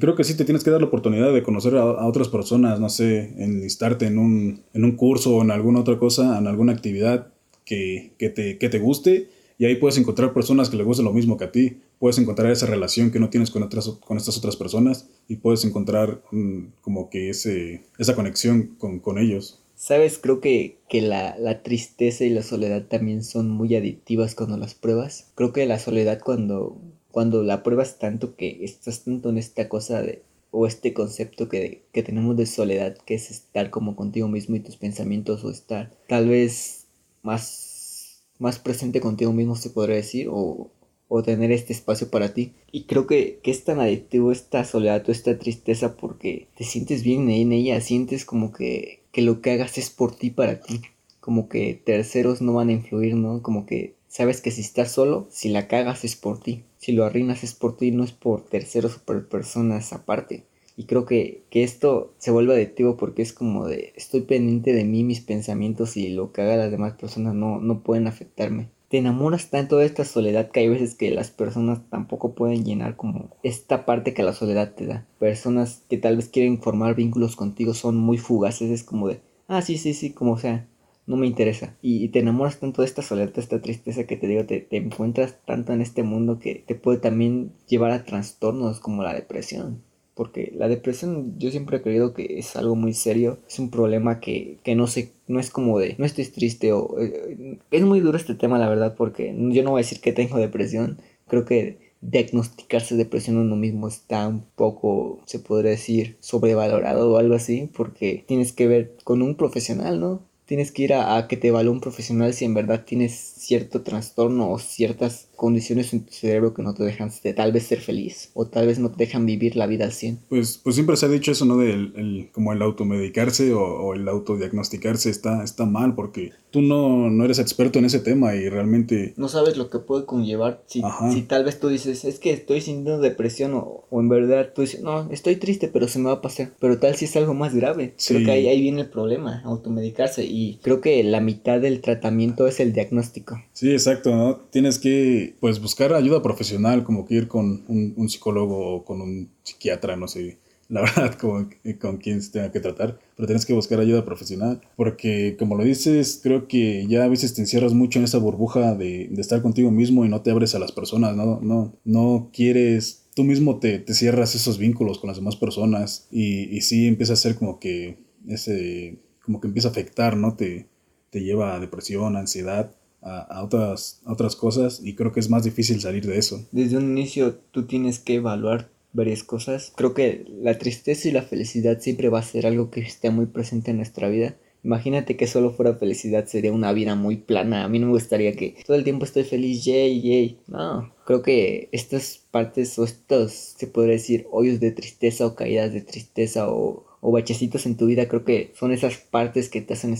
[0.00, 2.88] creo que sí te tienes que dar la oportunidad de conocer a, otras personas, no
[2.88, 7.34] sé, enlistarte en un, en un curso o en alguna otra cosa, en alguna actividad
[7.66, 11.12] que, que, te, que te guste y ahí puedes encontrar personas que le gusten lo
[11.12, 14.36] mismo que a ti puedes encontrar esa relación que no tienes con, otras, con estas
[14.36, 19.62] otras personas y puedes encontrar mm, como que ese, esa conexión con, con ellos.
[19.76, 24.56] Sabes, creo que, que la, la, tristeza y la soledad también son muy adictivas cuando
[24.56, 25.30] las pruebas.
[25.36, 26.76] Creo que la soledad cuando,
[27.12, 31.84] cuando la pruebas tanto que estás tanto en esta cosa de, o este concepto que,
[31.92, 35.92] que tenemos de soledad, que es estar como contigo mismo y tus pensamientos o estar
[36.08, 36.88] tal vez
[37.22, 40.68] más, más presente contigo mismo se podría decir o,
[41.14, 42.52] o tener este espacio para ti.
[42.72, 47.02] Y creo que, que, es tan adictivo esta soledad o esta tristeza porque te sientes
[47.02, 50.80] bien en ella, sientes como que, que lo que hagas es por ti, para ti.
[51.20, 53.42] Como que terceros no van a influir, ¿no?
[53.42, 56.62] Como que sabes que si estás solo, si la cagas es por ti.
[56.78, 60.44] Si lo arruinas es por ti, no es por terceros o por personas aparte.
[60.78, 64.84] Y creo que, que esto se vuelve adictivo porque es como de estoy pendiente de
[64.84, 68.98] mí, mis pensamientos y lo que haga las demás personas no, no pueden afectarme te
[68.98, 73.30] enamoras tanto de esta soledad que hay veces que las personas tampoco pueden llenar como
[73.42, 75.06] esta parte que la soledad te da.
[75.18, 79.62] Personas que tal vez quieren formar vínculos contigo son muy fugaces, es como de, ah,
[79.62, 80.68] sí, sí, sí, como sea,
[81.06, 81.74] no me interesa.
[81.80, 84.76] Y, te enamoras tanto de esta soledad, de esta tristeza que te digo, te, te
[84.76, 89.80] encuentras tanto en este mundo que te puede también llevar a trastornos como la depresión
[90.14, 94.20] porque la depresión yo siempre he creído que es algo muy serio, es un problema
[94.20, 96.98] que, que no sé, no es como de, no estoy triste o...
[97.00, 100.12] Eh, es muy duro este tema la verdad porque yo no voy a decir que
[100.12, 107.12] tengo depresión, creo que diagnosticarse depresión uno mismo está un poco, se podría decir, sobrevalorado
[107.12, 110.20] o algo así, porque tienes que ver con un profesional, ¿no?
[110.44, 113.82] Tienes que ir a, a que te evalúe un profesional si en verdad tienes cierto
[113.82, 117.80] trastorno o ciertas condiciones en tu cerebro que no te dejan de tal vez ser
[117.80, 120.20] feliz o tal vez no te dejan vivir la vida al 100.
[120.28, 121.56] Pues, pues siempre se ha dicho eso, ¿no?
[121.56, 127.10] De el, como el automedicarse o, o, el autodiagnosticarse está, está mal porque tú no,
[127.10, 129.14] no, eres experto en ese tema y realmente...
[129.16, 132.60] No sabes lo que puede conllevar si, si tal vez tú dices, es que estoy
[132.60, 136.12] sintiendo depresión o, o, en verdad tú dices, no, estoy triste pero se me va
[136.12, 136.52] a pasar.
[136.60, 137.94] Pero tal si es algo más grave.
[138.06, 142.46] Creo que ahí, ahí viene el problema, automedicarse y creo que la mitad del tratamiento
[142.46, 143.31] es el diagnóstico.
[143.52, 144.36] Sí, exacto, ¿no?
[144.50, 149.30] Tienes que pues buscar ayuda profesional, como que ir con un, psicólogo o con un
[149.42, 151.48] psiquiatra, no sé, la verdad, como,
[151.80, 155.64] con quien se tenga que tratar, pero tienes que buscar ayuda profesional, porque como lo
[155.64, 159.42] dices, creo que ya a veces te encierras mucho en esa burbuja de, de estar
[159.42, 163.58] contigo mismo y no te abres a las personas, no, no, no quieres, tú mismo
[163.58, 167.36] te, te cierras esos vínculos con las demás personas y, y sí empieza a ser
[167.36, 170.34] como que ese, como que empieza a afectar, ¿no?
[170.36, 170.68] Te,
[171.10, 175.80] te lleva a depresión, ansiedad a, otras, otras cosas y creo que es más difícil
[175.80, 176.46] salir de eso.
[176.52, 179.72] Desde un inicio tú tienes que evaluar varias cosas.
[179.76, 183.26] Creo que la tristeza y la felicidad siempre va a ser algo que esté muy
[183.26, 184.36] presente en nuestra vida.
[184.64, 187.64] Imagínate que solo fuera felicidad sería una vida muy plana.
[187.64, 190.38] A mí no me gustaría que todo el tiempo estoy feliz, yay, yay.
[190.46, 195.72] No, creo que estas partes o estos, se podría decir, hoyos de tristeza o caídas
[195.72, 199.74] de tristeza o o bachecitos en tu vida, creo que son esas partes que te
[199.74, 199.92] hacen,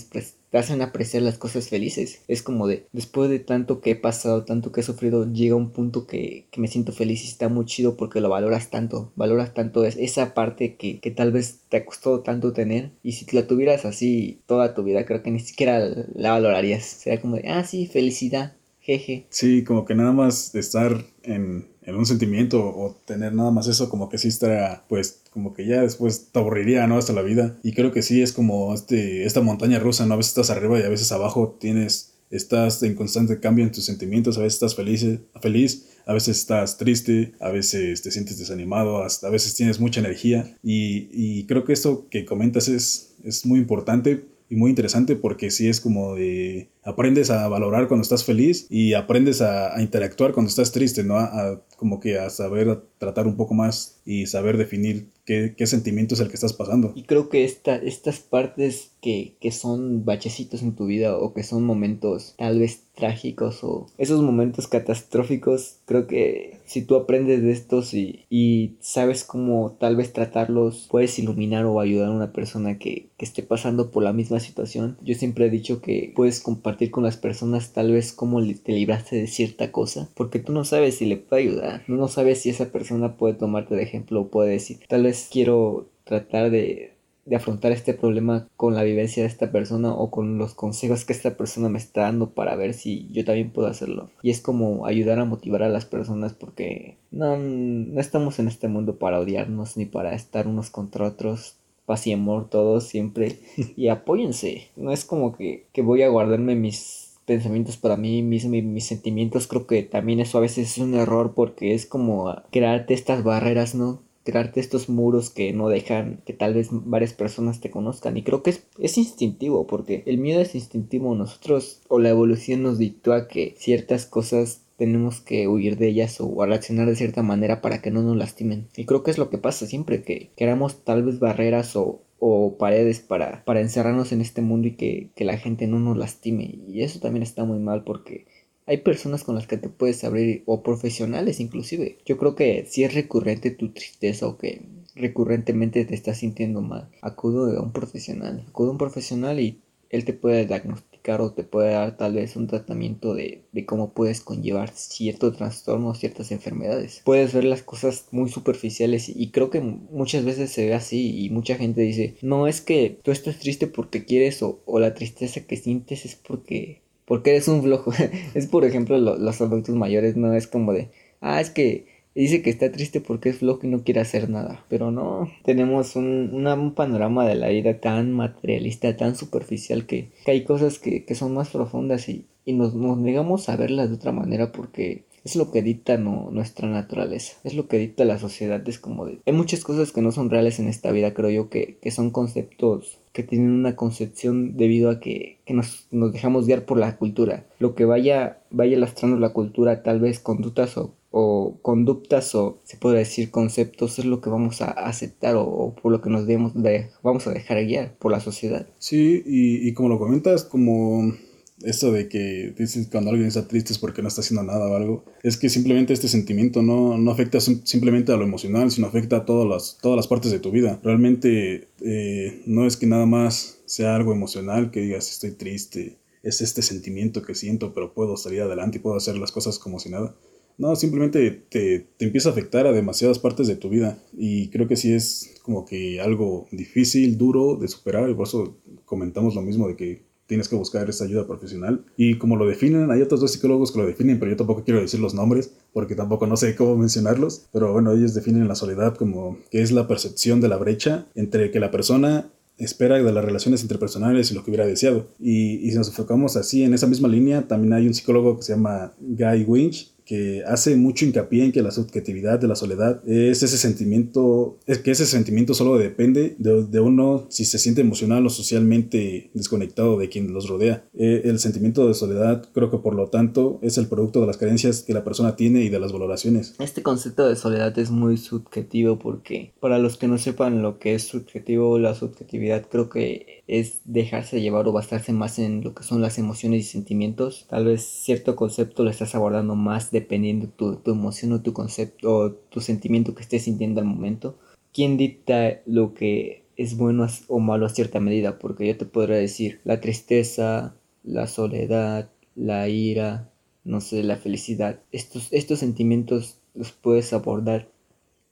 [0.53, 2.21] te hacen apreciar las cosas felices.
[2.27, 5.71] Es como de, después de tanto que he pasado, tanto que he sufrido, llega un
[5.71, 9.55] punto que, que me siento feliz y está muy chido porque lo valoras tanto, valoras
[9.55, 13.83] tanto esa parte que, que tal vez te costó tanto tener y si la tuvieras
[13.85, 15.79] así toda tu vida, creo que ni siquiera
[16.13, 16.85] la valorarías.
[16.85, 19.25] Sería como de, ah, sí, felicidad, jeje.
[19.29, 23.89] Sí, como que nada más estar en, en un sentimiento o tener nada más eso,
[23.89, 26.97] como que sí está, pues, como que ya después te aburriría, ¿no?
[26.97, 27.57] Hasta la vida.
[27.63, 30.13] Y creo que sí, es como este, esta montaña rusa, ¿no?
[30.13, 33.85] A veces estás arriba y a veces abajo tienes, estás en constante cambio en tus
[33.85, 35.05] sentimientos, a veces estás feliz,
[35.41, 40.57] feliz a veces estás triste, a veces te sientes desanimado, a veces tienes mucha energía.
[40.63, 45.49] Y, y creo que esto que comentas es, es muy importante y muy interesante porque
[45.49, 50.49] sí es como de aprendes a valorar cuando estás feliz y aprendes a, interactuar cuando
[50.49, 51.17] estás triste, ¿no?
[51.17, 56.15] A, como que a saber tratar un poco más y saber definir qué, qué sentimiento
[56.15, 56.93] es el que estás pasando.
[56.95, 61.43] Y creo que esta, estas partes que, que son bachecitos en tu vida o que
[61.43, 67.51] son momentos tal vez trágicos o esos momentos catastróficos, creo que si tú aprendes de
[67.51, 72.77] estos y, y sabes cómo tal vez tratarlos, puedes iluminar o ayudar a una persona
[72.77, 74.97] que, que esté pasando por la misma situación.
[75.01, 79.15] Yo siempre he dicho que puedes compartir con las personas tal vez cómo te libraste
[79.15, 82.71] de cierta cosa, porque tú no sabes si le puede ayudar, no sabes si esa
[82.71, 86.93] persona puede tomarte de ejemplo o puede decir, tal vez quiero tratar de,
[87.25, 91.13] de afrontar este problema con la vivencia de esta persona o con los consejos que
[91.13, 94.09] esta persona me está dando para ver si yo también puedo hacerlo.
[94.21, 98.67] Y es como ayudar a motivar a las personas porque no, no estamos en este
[98.67, 101.55] mundo para odiarnos ni para estar unos contra otros
[101.85, 103.39] paz y amor todos siempre
[103.75, 104.69] y apóyense.
[104.75, 108.85] No es como que, que voy a guardarme mis pensamientos para mí mismo y mis
[108.85, 113.23] sentimientos, creo que también eso a veces es un error porque es como crearte estas
[113.23, 114.01] barreras, ¿no?
[114.23, 118.17] crearte estos muros que no dejan que tal vez varias personas te conozcan.
[118.17, 121.13] Y creo que es, es instintivo, porque el miedo es instintivo.
[121.15, 126.45] Nosotros o la evolución nos dictó que ciertas cosas tenemos que huir de ellas o
[126.45, 128.67] reaccionar de cierta manera para que no nos lastimen.
[128.75, 132.57] Y creo que es lo que pasa siempre, que queramos tal vez barreras o, o
[132.57, 136.59] paredes para, para encerrarnos en este mundo y que, que la gente no nos lastime.
[136.67, 138.25] Y eso también está muy mal porque
[138.65, 141.97] hay personas con las que te puedes abrir o profesionales inclusive.
[142.05, 144.61] Yo creo que si es recurrente tu tristeza o que
[144.95, 148.45] recurrentemente te estás sintiendo mal, acudo a un profesional.
[148.47, 149.59] Acudo a un profesional y
[149.89, 153.93] él te puede diagnosticar o te puede dar tal vez un tratamiento de, de cómo
[153.93, 157.01] puedes conllevar cierto trastorno ciertas enfermedades.
[157.03, 161.29] Puedes ver las cosas muy superficiales y creo que muchas veces se ve así y
[161.29, 165.41] mucha gente dice, no es que tú estás triste porque quieres o, o la tristeza
[165.41, 167.91] que sientes es porque porque eres un flojo.
[168.33, 170.89] es por ejemplo los adultos mayores, no es como de,
[171.21, 174.63] ah, es que dice que está triste porque es flojo y no quiere hacer nada.
[174.69, 180.79] Pero no, tenemos un, panorama de la vida tan materialista, tan superficial que, hay cosas
[180.79, 185.35] que, son más profundas y, nos, nos negamos a verlas de otra manera porque es
[185.37, 188.81] lo que dicta nuestra naturaleza, es lo que dicta la sociedad, es.
[189.25, 192.09] Hay muchas cosas que no son reales en esta vida, creo yo, que, que son
[192.11, 196.97] conceptos que tienen una concepción debido a que, que nos, nos, dejamos guiar por la
[196.97, 197.45] cultura.
[197.59, 202.75] Lo que vaya, vaya lastrando la cultura, tal vez conductas o, o conductas o se
[202.75, 206.59] puede decir conceptos, es lo que vamos a aceptar o, por lo que nos debemos
[206.59, 208.65] de, vamos a dejar guiar por la sociedad.
[208.79, 211.13] Sí, y, como lo comentas, como
[211.61, 214.75] esto de que dices cuando alguien está triste es porque no está haciendo nada o
[214.75, 219.17] algo, es que simplemente este sentimiento no, no afecta simplemente a lo emocional, sino afecta
[219.17, 220.79] a todas las, todas las partes de tu vida.
[220.83, 226.41] Realmente eh, no es que nada más sea algo emocional, que digas estoy triste, es
[226.41, 229.89] este sentimiento que siento, pero puedo salir adelante y puedo hacer las cosas como si
[229.89, 230.15] nada.
[230.57, 234.67] No, simplemente te, te empieza a afectar a demasiadas partes de tu vida y creo
[234.67, 239.41] que sí es como que algo difícil, duro de superar y por eso comentamos lo
[239.41, 241.85] mismo de que tienes que buscar esa ayuda profesional.
[241.97, 244.81] Y como lo definen, hay otros dos psicólogos que lo definen, pero yo tampoco quiero
[244.81, 247.47] decir los nombres porque tampoco no sé cómo mencionarlos.
[247.51, 251.51] Pero bueno, ellos definen la soledad como que es la percepción de la brecha entre
[251.51, 255.07] que la persona espera de las relaciones interpersonales y lo que hubiera deseado.
[255.19, 258.43] Y, y si nos enfocamos así en esa misma línea, también hay un psicólogo que
[258.43, 263.01] se llama Guy Winch, que hace mucho hincapié en que la subjetividad de la soledad
[263.07, 268.25] es ese sentimiento, es que ese sentimiento solo depende de, uno si se siente emocional
[268.25, 270.85] o socialmente desconectado de quien los rodea.
[270.93, 274.37] Eh, el sentimiento de soledad creo que por lo tanto es el producto de las
[274.37, 276.55] carencias que la persona tiene y de las valoraciones.
[276.59, 280.95] Este concepto de soledad es muy subjetivo porque para los que no sepan lo que
[280.95, 285.83] es subjetivo, la subjetividad creo que es dejarse llevar o basarse más en lo que
[285.83, 287.45] son las emociones y sentimientos.
[287.49, 292.13] Tal vez cierto concepto lo estás abordando más dependiendo tu, tu emoción o tu concepto
[292.13, 294.37] o tu sentimiento que estés sintiendo al momento.
[294.73, 298.39] ¿Quién dicta lo que es bueno o malo a cierta medida?
[298.39, 303.31] Porque yo te podría decir la tristeza, la soledad, la ira,
[303.63, 304.79] no sé, la felicidad.
[304.91, 307.69] Estos, estos sentimientos los puedes abordar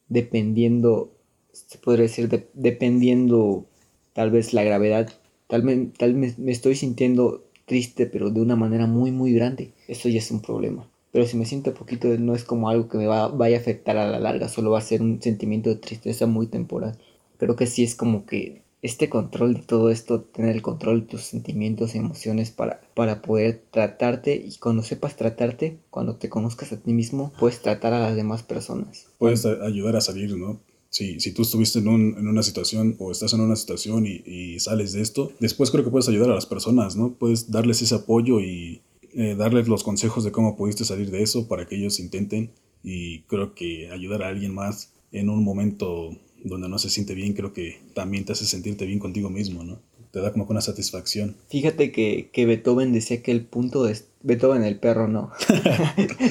[0.10, 1.13] dependiendo,
[1.52, 3.67] se podría decir, dependiendo
[4.13, 5.12] tal vez la gravedad.
[5.47, 9.74] Tal, vez tal me, me estoy sintiendo triste, pero de una manera muy, muy grande.
[9.88, 10.90] Eso ya es un problema.
[11.12, 13.97] Pero si me siento poquito, no es como algo que me va, vaya a afectar
[13.97, 16.97] a la larga, solo va a ser un sentimiento de tristeza muy temporal.
[17.38, 21.08] Creo que sí es como que este control de todo esto, tener el control de
[21.08, 26.78] tus sentimientos emociones para, para poder tratarte y cuando sepas tratarte, cuando te conozcas a
[26.78, 29.08] ti mismo, puedes tratar a las demás personas.
[29.19, 30.60] Puedes ayudar a salir, ¿no?
[30.89, 34.24] Si, si tú estuviste en, un, en, una situación o estás en una situación y,
[34.26, 37.13] y, sales de esto, después creo que puedes ayudar a las personas, ¿no?
[37.13, 38.82] Puedes darles ese apoyo y,
[39.13, 42.52] eh, darles los consejos de cómo pudiste salir de eso para que ellos intenten
[42.84, 47.34] y creo que ayudar a alguien más en un momento donde no se siente bien,
[47.34, 49.80] creo que también te hace sentirte bien contigo mismo, ¿no?
[50.12, 51.36] Te da como una satisfacción.
[51.50, 53.97] Fíjate que, que Beethoven decía que el punto de...
[54.24, 55.32] Beethoven el perro, no.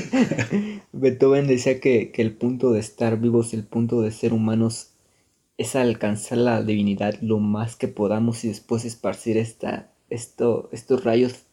[0.93, 4.91] Beethoven decía que, que el punto de estar vivos, el punto de ser humanos
[5.57, 11.45] es alcanzar la divinidad lo más que podamos y después esparcir esta, esto, estos rayos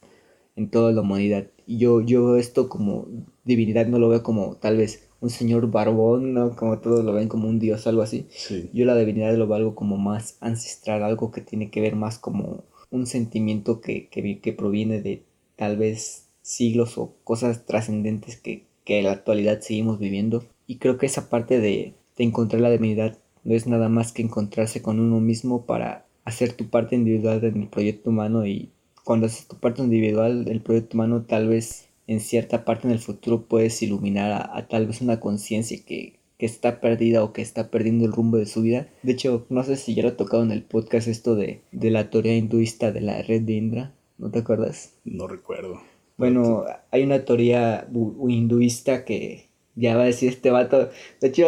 [0.57, 1.47] en toda la humanidad.
[1.65, 3.07] Y yo, yo veo esto como
[3.45, 6.55] divinidad, no lo veo como tal vez un señor barbón, ¿no?
[6.55, 8.27] Como todos lo ven como un dios, algo así.
[8.73, 12.19] Yo la divinidad lo veo algo como más ancestral, algo que tiene que ver más
[12.19, 15.23] como un sentimiento que, que, que proviene de
[15.55, 20.43] tal vez siglos o cosas trascendentes que, que en la actualidad seguimos viviendo.
[20.65, 24.21] Y creo que esa parte de, de encontrar la divinidad no es nada más que
[24.21, 28.69] encontrarse con uno mismo para hacer tu parte individual en el proyecto humano y
[29.07, 32.99] cuando haces tu parte individual del proyecto humano, tal vez en cierta parte en el
[32.99, 37.71] futuro puedes iluminar a, tal vez una conciencia que, que está perdida o que está
[37.71, 38.89] perdiendo el rumbo de su vida.
[39.03, 41.89] De hecho, no sé si ya lo he tocado en el podcast esto de, de
[41.89, 43.93] la teoría hinduista de la red de Indra.
[44.17, 44.91] ¿No te acuerdas?
[45.05, 45.79] No recuerdo.
[46.17, 47.87] Bueno, hay una teoría
[48.27, 50.89] hinduista que ya va a decir este vato.
[51.21, 51.47] De hecho,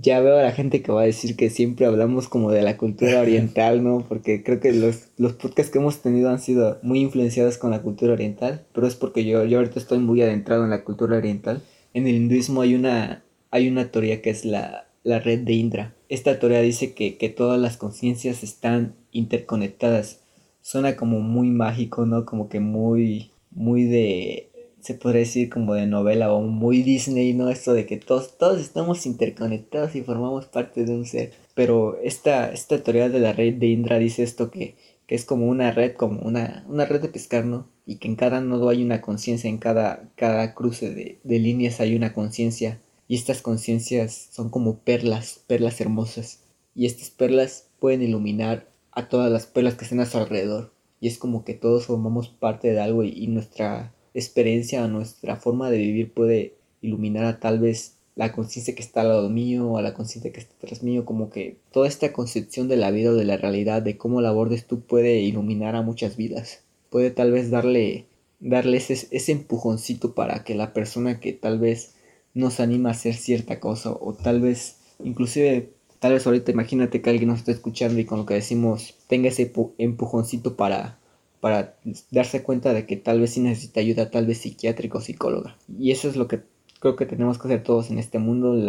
[0.00, 2.76] ya veo a la gente que va a decir que siempre hablamos como de la
[2.76, 4.04] cultura oriental, ¿no?
[4.08, 7.82] Porque creo que los, los podcasts que hemos tenido han sido muy influenciados con la
[7.82, 11.62] cultura oriental, pero es porque yo, yo ahorita estoy muy adentrado en la cultura oriental.
[11.94, 15.94] En el hinduismo hay una, hay una teoría que es la, la red de Indra.
[16.08, 20.20] Esta teoría dice que, que todas las conciencias están interconectadas.
[20.60, 22.26] Suena como muy mágico, ¿no?
[22.26, 24.50] Como que muy, muy de
[24.86, 27.50] se podría decir como de novela o muy Disney, ¿no?
[27.50, 31.32] Esto de que todos, todos estamos interconectados y formamos parte de un ser.
[31.54, 34.76] Pero esta, esta teoría de la red de Indra dice esto que,
[35.08, 37.66] que es como una red, como una, una red de pescar, ¿no?
[37.84, 41.80] Y que en cada nodo hay una conciencia, en cada, cada cruce de, de líneas
[41.80, 42.80] hay una conciencia.
[43.08, 46.44] Y estas conciencias son como perlas, perlas hermosas.
[46.76, 50.72] Y estas perlas pueden iluminar a todas las perlas que estén a su alrededor.
[51.00, 55.70] Y es como que todos formamos parte de algo y nuestra experiencia o nuestra forma
[55.70, 59.78] de vivir puede iluminar a tal vez la conciencia que está al lado mío o
[59.78, 63.10] a la conciencia que está tras mío, como que toda esta concepción de la vida
[63.10, 67.10] o de la realidad, de cómo la abordes tú puede iluminar a muchas vidas, puede
[67.10, 68.06] tal vez darle,
[68.40, 71.94] darle ese, ese empujoncito para que la persona que tal vez
[72.32, 77.08] nos anima a hacer cierta cosa o tal vez inclusive tal vez ahorita imagínate que
[77.08, 80.98] alguien nos está escuchando y con lo que decimos tenga ese empujoncito para
[81.46, 81.78] para
[82.10, 85.56] darse cuenta de que tal vez sí necesita ayuda, tal vez psiquiátrico o psicóloga.
[85.78, 86.40] Y eso es lo que
[86.80, 88.60] creo que tenemos que hacer todos en este mundo,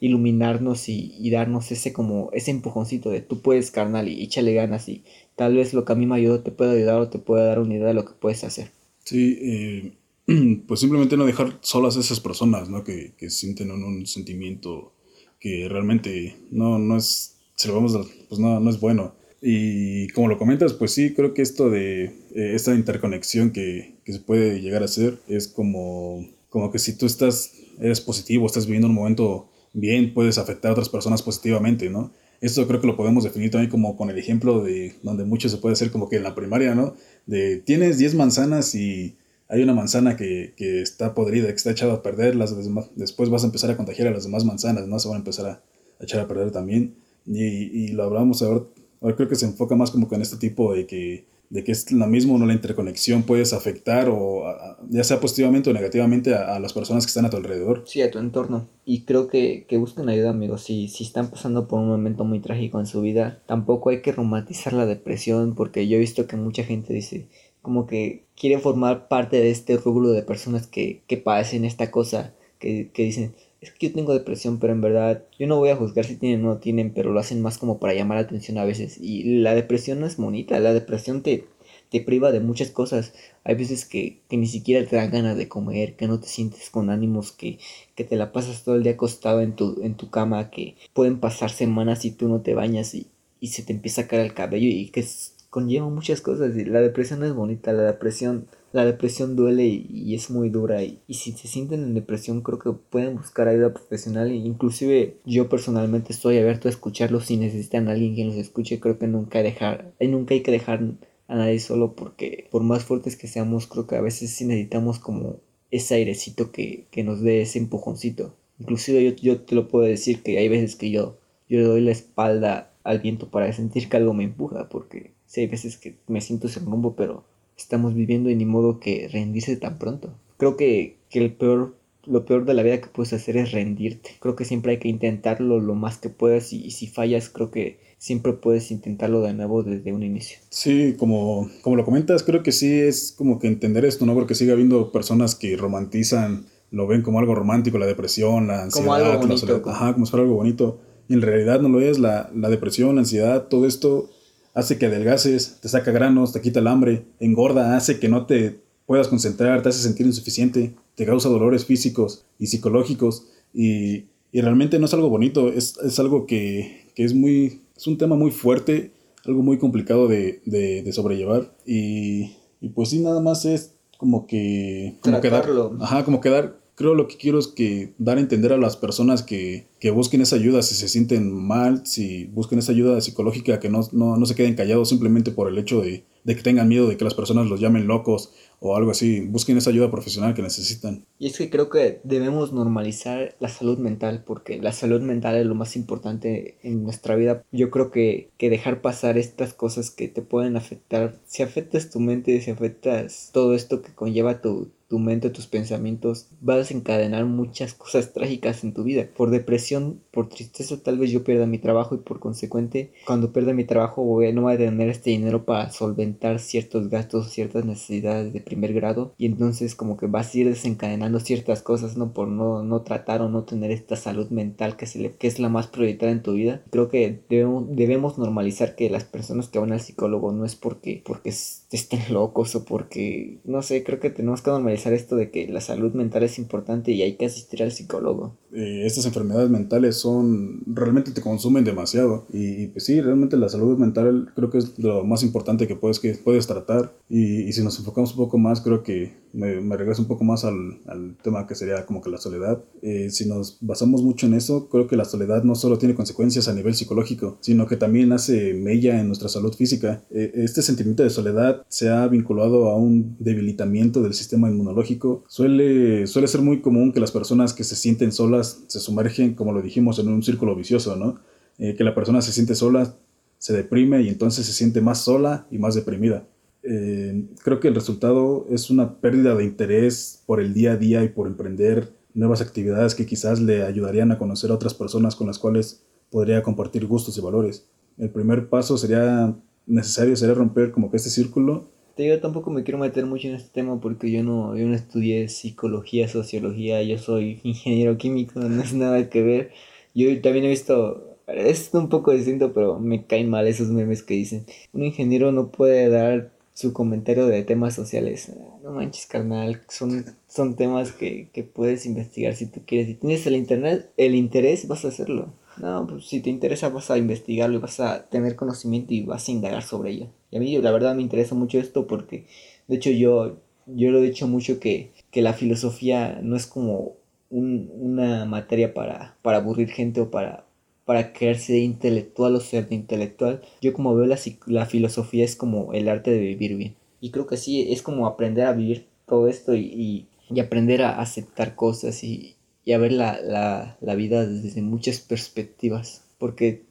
[0.00, 5.02] iluminarnos y, darnos ese como ese empujoncito de tú puedes carnal y échale ganas y
[5.34, 7.58] tal vez lo que a mí me ayudó te puede ayudar o te puede dar
[7.58, 8.70] una idea de lo que puedes hacer.
[9.04, 9.92] Sí, eh,
[10.68, 12.84] pues simplemente no dejar solas a esas personas, ¿no?
[12.84, 14.92] Que, sienten un, sentimiento
[15.40, 19.14] que realmente no, no es, lo vamos a, pues no es bueno.
[19.42, 24.12] Y como lo comentas, pues sí, creo que esto de eh, esta interconexión que, que,
[24.12, 28.66] se puede llegar a hacer es como, como que si tú estás, eres positivo, estás
[28.66, 32.12] viviendo un momento bien, puedes afectar a otras personas positivamente, ¿no?
[32.40, 35.58] Esto creo que lo podemos definir también como con el ejemplo de donde mucho se
[35.58, 36.94] puede hacer como que en la primaria, ¿no?
[37.26, 39.16] De tienes 10 manzanas y
[39.48, 42.54] hay una manzana que, que está podrida, que está echada a perder, las
[42.96, 44.98] después vas a empezar a contagiar a las demás manzanas, ¿no?
[44.98, 45.62] Se van a empezar a,
[46.00, 46.96] echar a perder también.
[47.26, 48.64] Y, lo hablamos ahora
[49.00, 51.92] Ahora creo que se enfoca más como en este tipo de que, de que es
[51.92, 54.44] la misma no la interconexión puedes afectar o
[54.88, 57.84] ya sea positivamente o negativamente a, las personas que están a tu alrededor.
[57.86, 58.68] Sí, a tu entorno.
[58.84, 60.62] Y creo que, que busquen ayuda, amigos.
[60.62, 64.12] Si, si están pasando por un momento muy trágico en su vida, tampoco hay que
[64.12, 67.28] romantizar la depresión porque yo he visto que mucha gente dice
[67.66, 72.32] como que quiere formar parte de este rubro de personas que, que padecen esta cosa,
[72.60, 75.76] que, que dicen, es que yo tengo depresión, pero en verdad yo no voy a
[75.76, 78.58] juzgar si tienen o no tienen, pero lo hacen más como para llamar la atención
[78.58, 78.98] a veces.
[79.00, 81.46] Y la depresión no es bonita, la depresión te,
[81.90, 83.14] te priva de muchas cosas.
[83.44, 86.70] Hay veces que, que, ni siquiera te dan ganas de comer, que no te sientes
[86.70, 87.58] con ánimos, que,
[87.94, 91.18] que te la pasas todo el día acostado en tu, en tu cama, que pueden
[91.18, 93.06] pasar semanas y tú no te bañas y,
[93.40, 95.04] y se te empieza a caer el cabello y que
[95.50, 96.56] conlleva muchas cosas.
[96.56, 98.46] Y la depresión no es bonita, la depresión
[98.76, 100.82] la depresión duele y, es muy dura.
[100.82, 104.30] Y, si se sienten en depresión creo que pueden buscar ayuda profesional.
[104.30, 107.24] E inclusive yo personalmente estoy abierto a escucharlos.
[107.24, 110.80] Si necesitan a alguien que los escuche creo que nunca dejar nunca hay que dejar
[111.26, 114.98] a nadie solo porque por más fuertes que seamos creo que a veces sí necesitamos
[114.98, 118.34] como ese airecito que, nos dé ese empujoncito.
[118.58, 121.18] Inclusive yo, yo te lo puedo decir que hay veces que yo
[121.48, 125.40] yo le doy la espalda al viento para sentir que algo me empuja porque sí
[125.40, 127.24] hay veces que me siento sin rumbo pero
[127.56, 130.14] estamos viviendo y ni modo que rendirse tan pronto.
[130.36, 134.10] Creo que, que el peor, lo peor de la vida que puedes hacer es rendirte.
[134.20, 137.78] Creo que siempre hay que intentarlo lo más que puedas y, si fallas creo que
[137.98, 140.38] siempre puedes intentarlo de nuevo desde un inicio.
[140.50, 144.14] Sí, como, como lo comentas, creo que sí es como que entender esto, ¿no?
[144.14, 148.86] Porque sigue habiendo personas que romantizan, lo ven como algo romántico, la depresión, la ansiedad,
[148.86, 150.80] como algo bonito, ajá, como si fuera algo bonito.
[151.08, 154.10] Y en realidad no lo es, la, la depresión, la ansiedad, todo esto
[154.56, 158.58] hace que adelgaces, te saca granos, te quita el hambre, engorda, hace que no te
[158.86, 163.28] puedas concentrar, te hace sentir insuficiente, te causa dolores físicos y psicológicos.
[163.52, 168.30] Y, realmente no es algo bonito, es, algo que, es muy, es un tema muy
[168.30, 168.92] fuerte,
[169.24, 171.54] algo muy complicado de, sobrellevar.
[171.66, 172.30] Y,
[172.74, 174.96] pues sí, nada más es como que...
[175.02, 175.46] Como quedar,
[175.80, 179.22] ajá, como quedar creo lo que quiero es que dar a entender a las personas
[179.22, 183.70] que, que busquen esa ayuda si se sienten mal, si busquen esa ayuda psicológica, que
[183.70, 186.88] no, no, no se queden callados simplemente por el hecho de, de que tengan miedo
[186.88, 189.20] de que las personas los llamen locos o algo así.
[189.20, 191.06] Busquen esa ayuda profesional que necesitan.
[191.18, 195.46] Y es que creo que debemos normalizar la salud mental porque la salud mental es
[195.46, 197.44] lo más importante en nuestra vida.
[197.52, 202.00] Yo creo que, que dejar pasar estas cosas que te pueden afectar, si afectas tu
[202.00, 207.24] mente, si afectas todo esto que conlleva tu, tu mente, tus pensamientos, va a desencadenar
[207.24, 209.08] muchas cosas trágicas en tu vida.
[209.16, 213.52] Por depresión, por tristeza, tal vez yo pierda mi trabajo y por consecuente, cuando pierda
[213.52, 218.32] mi trabajo, voy, no voy a tener este dinero para solventar ciertos gastos, ciertas necesidades
[218.32, 219.14] de primer grado.
[219.18, 222.12] Y entonces como que vas a ir desencadenando ciertas cosas, ¿no?
[222.12, 225.38] Por no, no tratar o no tener esta salud mental que, se le, que es
[225.38, 226.62] la más prioritaria en tu vida.
[226.70, 231.02] Creo que debemos, debemos normalizar que las personas que van al psicólogo no es porque,
[231.04, 231.32] porque
[231.70, 235.60] estén locos o porque, no sé, creo que tenemos que normalizar esto de que la
[235.60, 238.36] salud mental es importante y hay que asistir al psicólogo.
[238.52, 243.76] Eh, estas enfermedades mentales son, realmente te consumen demasiado y, pues sí, realmente la salud
[243.78, 247.62] mental creo que es lo más importante que puedes, que puedes tratar y, y si
[247.62, 251.16] nos enfocamos un poco más, creo que me, me regreso un poco más al, al,
[251.22, 252.64] tema que sería como que la soledad.
[252.82, 256.48] Eh, si nos basamos mucho en eso, creo que la soledad no solo tiene consecuencias
[256.48, 260.02] a nivel psicológico, sino que también hace mella en nuestra salud física.
[260.10, 265.24] Eh, este sentimiento de soledad se ha vinculado a un debilitamiento del sistema inmunológico.
[265.28, 269.52] Suele, suele ser muy común que las personas que se sienten solas se sumergen, como
[269.52, 271.20] lo dijimos, en un círculo vicioso, ¿no?
[271.58, 272.94] Eh, que la persona se siente sola,
[273.38, 276.26] se deprime y entonces se siente más sola y más deprimida.
[276.62, 281.04] Eh, creo que el resultado es una pérdida de interés por el día a día
[281.04, 285.26] y por emprender nuevas actividades que quizás le ayudarían a conocer a otras personas con
[285.26, 287.66] las cuales podría compartir gustos y valores.
[287.98, 289.34] El primer paso sería
[289.66, 291.68] necesario, sería romper como que este círculo.
[291.98, 295.28] Yo tampoco me quiero meter mucho en este tema porque yo no, yo no estudié
[295.28, 299.52] psicología, sociología, yo soy ingeniero químico, no es nada que ver.
[299.94, 304.14] Yo también he visto, es un poco distinto, pero me caen mal esos memes que
[304.14, 304.44] dicen,
[304.74, 308.30] un ingeniero no puede dar su comentario de temas sociales.
[308.62, 312.88] No manches, carnal, son, son temas que, que, puedes investigar si tú quieres.
[312.88, 315.32] Si tienes el internet, el interés, vas a hacerlo.
[315.58, 319.28] No, pues si te interesa vas a investigarlo y vas a tener conocimiento y vas
[319.28, 320.08] a indagar sobre ello.
[320.30, 322.26] Y a mí la verdad me interesa mucho esto porque,
[322.68, 326.94] de hecho, yo, yo lo he dicho mucho que, que la filosofía no es como
[327.30, 330.44] un, una materia para, para aburrir gente o para,
[330.84, 333.42] para creerse intelectual o ser de intelectual.
[333.60, 336.76] Yo como veo la, la, filosofía es como el arte de vivir bien.
[337.00, 341.00] Y creo que sí, es como aprender a vivir todo esto y, y, aprender a
[341.00, 342.35] aceptar cosas y,
[342.66, 346.02] y a ver la, la, la, vida desde muchas perspectivas.
[346.18, 346.64] Porque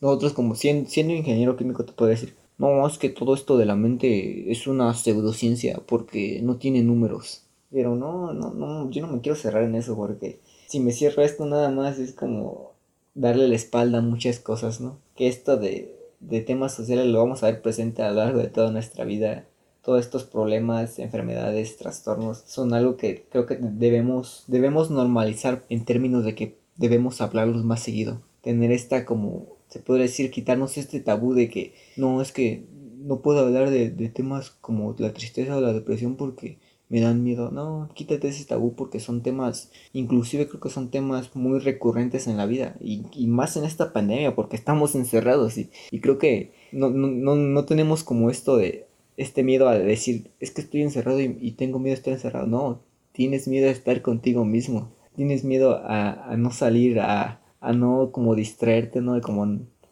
[0.00, 3.76] nosotros como siendo, ingeniero químico te puedo decir, no, es que todo esto de la
[3.76, 7.42] mente es una pseudociencia porque no tiene números.
[7.70, 11.22] Pero no, no, no, yo no me quiero cerrar en eso porque si me cierro
[11.22, 12.72] esto nada más es como
[13.14, 14.98] darle la espalda a muchas cosas, ¿no?
[15.16, 18.48] Que esto de, de temas sociales lo vamos a ver presente a lo largo de
[18.48, 19.44] toda nuestra vida.
[19.86, 26.24] Todos estos problemas, enfermedades, trastornos son algo que creo que debemos, debemos normalizar en términos
[26.24, 28.20] de que debemos hablarlos más seguido.
[28.40, 32.64] Tener esta como, se puede decir, quitarnos este tabú de que no, es que
[32.96, 36.58] no puedo hablar de, de temas como la tristeza o la depresión porque
[36.88, 37.52] me dan miedo.
[37.52, 42.36] No, quítate ese tabú porque son temas, inclusive creo que son temas muy recurrentes en
[42.36, 46.52] la vida y, y más en esta pandemia porque estamos encerrados y, y creo que
[46.72, 48.86] no, no, no, no, tenemos como esto de
[49.16, 52.46] este miedo a decir es que estoy encerrado y, y, tengo miedo de estar encerrado.
[52.46, 57.72] No, tienes miedo a estar contigo mismo, tienes miedo a, a no salir, a, a,
[57.72, 59.44] no como distraerte, no como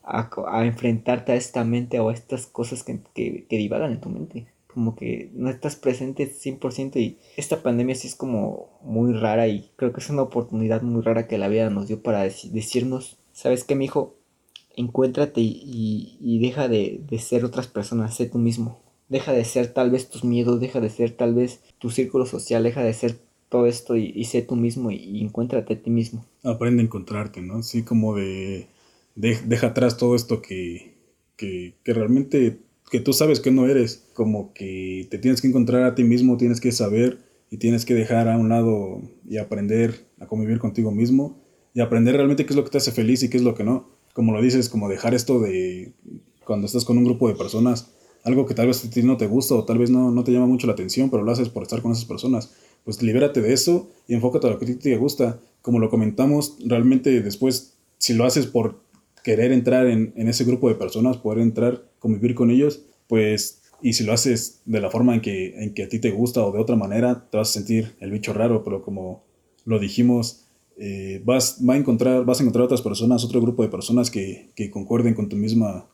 [0.02, 4.00] a, a, enfrentarte a esta mente o a estas cosas que, que, que divagan en
[4.00, 9.12] tu mente como que no estás presente 100% y esta pandemia sí es como muy
[9.12, 12.22] rara y creo que es una oportunidad muy rara que la vida nos dio para
[12.22, 14.16] decirnos, ¿sabes qué, mi hijo?
[14.76, 18.80] Encuéntrate y, y, deja de, de, ser otras personas, sé tú mismo.
[19.08, 22.62] Deja de ser tal vez tus miedos, deja de ser tal vez tu círculo social,
[22.62, 26.24] deja de ser todo esto y, sé tú mismo y, y, encuéntrate a ti mismo.
[26.42, 27.58] Aprende a encontrarte, ¿no?
[27.58, 28.66] Así como de,
[29.14, 30.94] de deja atrás todo esto que,
[31.36, 32.58] que, que realmente
[32.90, 36.36] que tú sabes que no eres, como que te tienes que encontrar a ti mismo,
[36.36, 37.18] tienes que saber
[37.50, 41.40] y tienes que dejar a un lado y aprender a convivir contigo mismo
[41.72, 43.64] y aprender realmente qué es lo que te hace feliz y qué es lo que
[43.64, 43.88] no.
[44.12, 45.92] Como lo dices, como dejar esto de
[46.44, 47.93] cuando estás con un grupo de personas,
[48.24, 50.32] algo que tal vez a ti no te gusta o tal vez no, no te
[50.32, 52.54] llama mucho la atención, pero lo haces por estar con esas personas.
[52.82, 55.40] Pues libérate de eso y enfócate a lo que a ti te gusta.
[55.62, 58.80] Como lo comentamos, realmente después, si lo haces por
[59.22, 63.92] querer entrar en, en, ese grupo de personas, poder entrar, convivir con ellos, pues, y
[63.92, 66.52] si lo haces de la forma en que, en que a ti te gusta o
[66.52, 69.24] de otra manera, te vas a sentir el bicho raro, pero como
[69.66, 70.46] lo dijimos,
[70.78, 74.50] eh, vas, va a encontrar, vas a encontrar otras personas, otro grupo de personas que,
[74.54, 75.86] que concuerden con tu misma,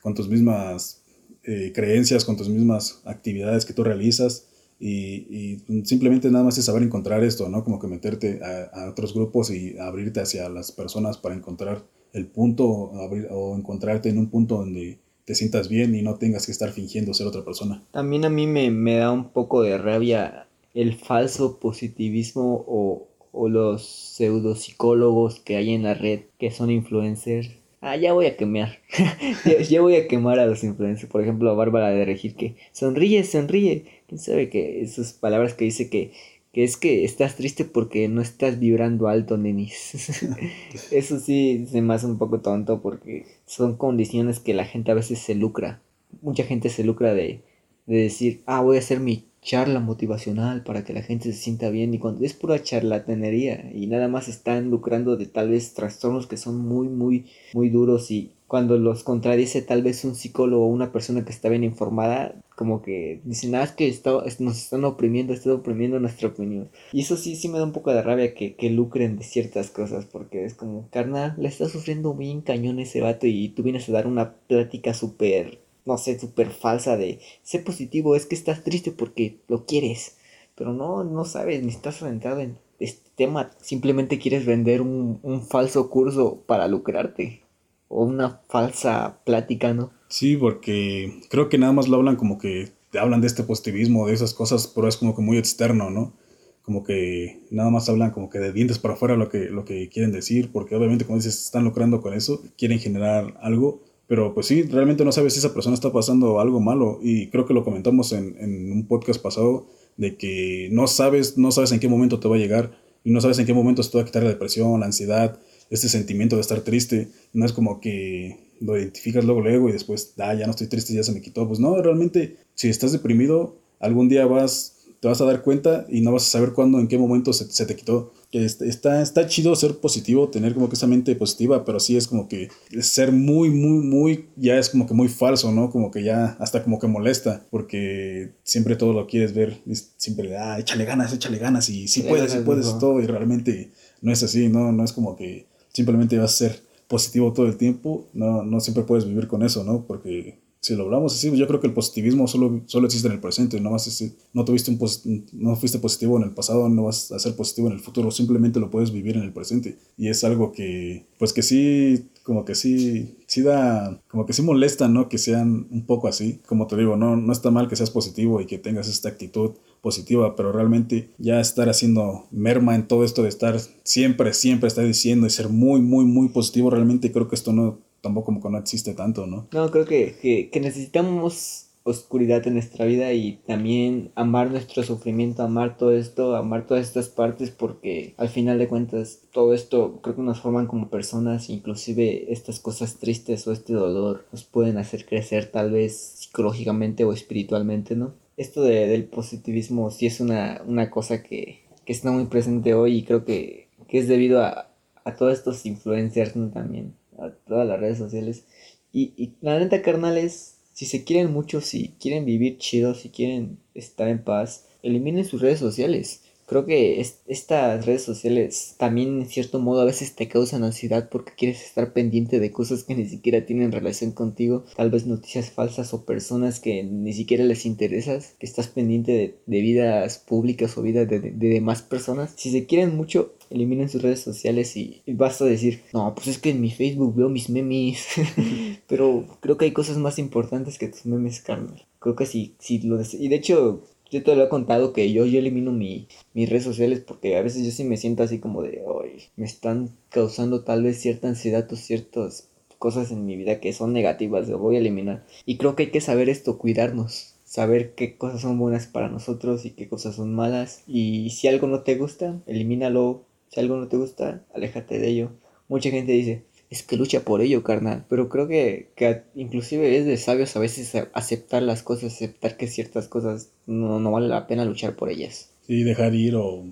[0.00, 1.01] con tus mismas
[1.44, 4.48] eh, creencias, con tus mismas actividades que tú realizas.
[4.78, 7.62] Y, simplemente nada más es saber encontrar esto, ¿no?
[7.62, 12.66] Como que meterte a, otros grupos y abrirte hacia las personas para encontrar el punto
[12.66, 17.14] o encontrarte en un punto donde te sientas bien y no tengas que estar fingiendo
[17.14, 17.82] ser otra persona.
[17.92, 23.48] También a mí me, me da un poco de rabia el falso positivismo o, o
[23.48, 27.50] los pseudopsicólogos que hay en la red que son influencers
[27.84, 28.78] Ah, ya voy a quemar.
[29.68, 31.10] ya, voy a quemar a los influencers.
[31.10, 33.86] Por ejemplo, a Bárbara de Regir que sonríe, sonríe.
[34.06, 36.12] ¿Quién sabe que esas palabras que dice que,
[36.52, 40.28] que es que estás triste porque no estás vibrando alto, nenis?
[40.92, 44.94] Eso sí se me hace un poco tonto porque son condiciones que la gente a
[44.94, 45.82] veces se lucra.
[46.20, 47.40] Mucha gente se lucra de,
[47.86, 51.68] de decir, ah, voy a hacer mi charla motivacional para que la gente se sienta
[51.68, 56.28] bien y cuando es pura charlatanería y nada más están lucrando de tal vez trastornos
[56.28, 60.68] que son muy muy muy duros y cuando los contradice tal vez un psicólogo o
[60.68, 64.84] una persona que está bien informada como que dicen nada es que está, nos están
[64.84, 68.34] oprimiendo están oprimiendo nuestra opinión y eso sí sí me da un poco de rabia
[68.34, 72.78] que, que lucren de ciertas cosas porque es como carnal le está sufriendo bien cañón
[72.78, 77.20] ese vato y tú vienes a dar una plática súper no sé, súper falsa de
[77.42, 80.16] sé positivo, es que estás triste porque lo quieres,
[80.54, 85.46] pero no, no sabes, ni estás centrado en este tema, simplemente quieres vender un, un
[85.46, 87.42] falso curso para lucrarte,
[87.88, 89.92] o una falsa plática, ¿no?
[90.08, 94.06] Sí, porque creo que nada más lo hablan como que te hablan de este positivismo,
[94.06, 96.14] de esas cosas, pero es como que muy externo, ¿no?
[96.62, 99.88] Como que nada más hablan como que de dientes para afuera lo que, lo que
[99.88, 104.46] quieren decir, porque obviamente como dices, están lucrando con eso, quieren generar algo, pero pues
[104.46, 106.98] sí, realmente no sabes si esa persona está pasando algo malo.
[107.02, 111.52] Y creo que lo comentamos en, en un podcast pasado, de que no sabes, no
[111.52, 113.96] sabes en qué momento te va a llegar y no sabes en qué momento te
[113.96, 115.38] va a quitar la depresión, la ansiedad,
[115.70, 117.08] este sentimiento de estar triste.
[117.32, 120.94] No es como que lo identificas luego, luego y después, ah, ya no estoy triste,
[120.94, 121.46] ya se me quitó.
[121.46, 126.00] Pues no, realmente, si estás deprimido, algún día vas, te vas a dar cuenta y
[126.00, 129.54] no vas a saber cuándo, en qué momento se, se te quitó está, está chido
[129.54, 132.48] ser positivo, tener como que esa mente positiva, pero sí es como que
[132.80, 135.70] ser muy, muy, muy, ya es como que muy falso, ¿no?
[135.70, 139.60] Como que ya hasta como que molesta, porque siempre todo lo quieres ver,
[139.96, 143.70] siempre, ah, échale ganas, échale ganas, y sí puedes, sí puedes, todo, y realmente
[144.00, 144.72] no es así, ¿no?
[144.72, 148.84] No es como que simplemente vas a ser positivo todo el tiempo, no, no siempre
[148.84, 149.84] puedes vivir con eso, ¿no?
[149.86, 153.20] Porque si lo hablamos así, yo creo que el positivismo solo, solo existe en el
[153.20, 157.10] presente, no, vas a, no, tuviste un no fuiste positivo en el pasado, no vas
[157.10, 159.76] a ser positivo en el futuro, simplemente lo puedes vivir en el presente.
[159.98, 164.42] Y es algo que, pues que sí, como que sí, sí da, como que sí
[164.42, 165.08] molesta, ¿no?
[165.08, 166.40] Que sean un poco así.
[166.46, 169.54] Como te digo, no, no está mal que seas positivo y que tengas esta actitud
[169.80, 174.86] positiva, pero realmente ya estar haciendo merma en todo esto de estar siempre, siempre estar
[174.86, 178.50] diciendo y ser muy, muy, muy positivo, realmente creo que esto no tampoco como que
[178.50, 179.48] no existe tanto, ¿no?
[179.52, 185.76] No, creo que, que, necesitamos oscuridad en nuestra vida y también amar nuestro sufrimiento, amar
[185.76, 190.22] todo esto, amar todas estas partes porque al final de cuentas todo esto creo que
[190.22, 195.46] nos forman como personas, inclusive estas cosas tristes o este dolor nos pueden hacer crecer
[195.50, 198.14] tal vez psicológicamente o espiritualmente, ¿no?
[198.36, 202.98] Esto de, del positivismo sí es una, una cosa que, que, está muy presente hoy
[202.98, 204.68] y creo que, que es debido a,
[205.04, 206.48] a todos estos influencers ¿no?
[206.48, 208.44] también a todas las redes sociales.
[208.92, 213.58] Y, y la neta, carnales, si se quieren mucho, si quieren vivir chido, si quieren
[213.74, 216.21] estar en paz, eliminen sus redes sociales
[216.52, 221.32] creo que estas redes sociales también en cierto modo a veces te causan ansiedad porque
[221.34, 225.94] quieres estar pendiente de cosas que ni siquiera tienen relación contigo, tal vez noticias falsas
[225.94, 231.08] o personas que ni siquiera les interesas, que estás pendiente de, vidas públicas o vidas
[231.08, 232.34] de, demás personas.
[232.36, 236.50] Si se quieren mucho, eliminen sus redes sociales y, basta decir, no, pues es que
[236.50, 238.08] en mi Facebook veo mis memes,
[238.88, 241.86] pero creo que hay cosas más importantes que tus memes, carnal.
[241.98, 243.00] Creo que sí, sí lo...
[243.00, 246.64] Y de hecho, yo te lo he contado que yo, yo elimino mi, mis redes
[246.64, 250.64] sociales porque a veces yo sí me siento así como de, hoy me están causando
[250.64, 254.76] tal vez cierta ansiedad o ciertas cosas en mi vida que son negativas, lo voy
[254.76, 255.24] a eliminar.
[255.46, 259.64] Y creo que hay que saber esto, cuidarnos, saber qué cosas son buenas para nosotros
[259.64, 260.82] y qué cosas son malas.
[260.86, 263.24] Y si algo no te gusta, elimínalo.
[263.48, 265.30] Si algo no te gusta, aléjate de ello.
[265.68, 268.06] Mucha gente dice, es que lucha por ello, carnal.
[268.08, 272.66] Pero creo que, que inclusive es de sabios a veces aceptar las cosas, aceptar que
[272.66, 275.50] ciertas cosas no, no vale la pena luchar por ellas.
[275.66, 276.64] Sí, dejar ir o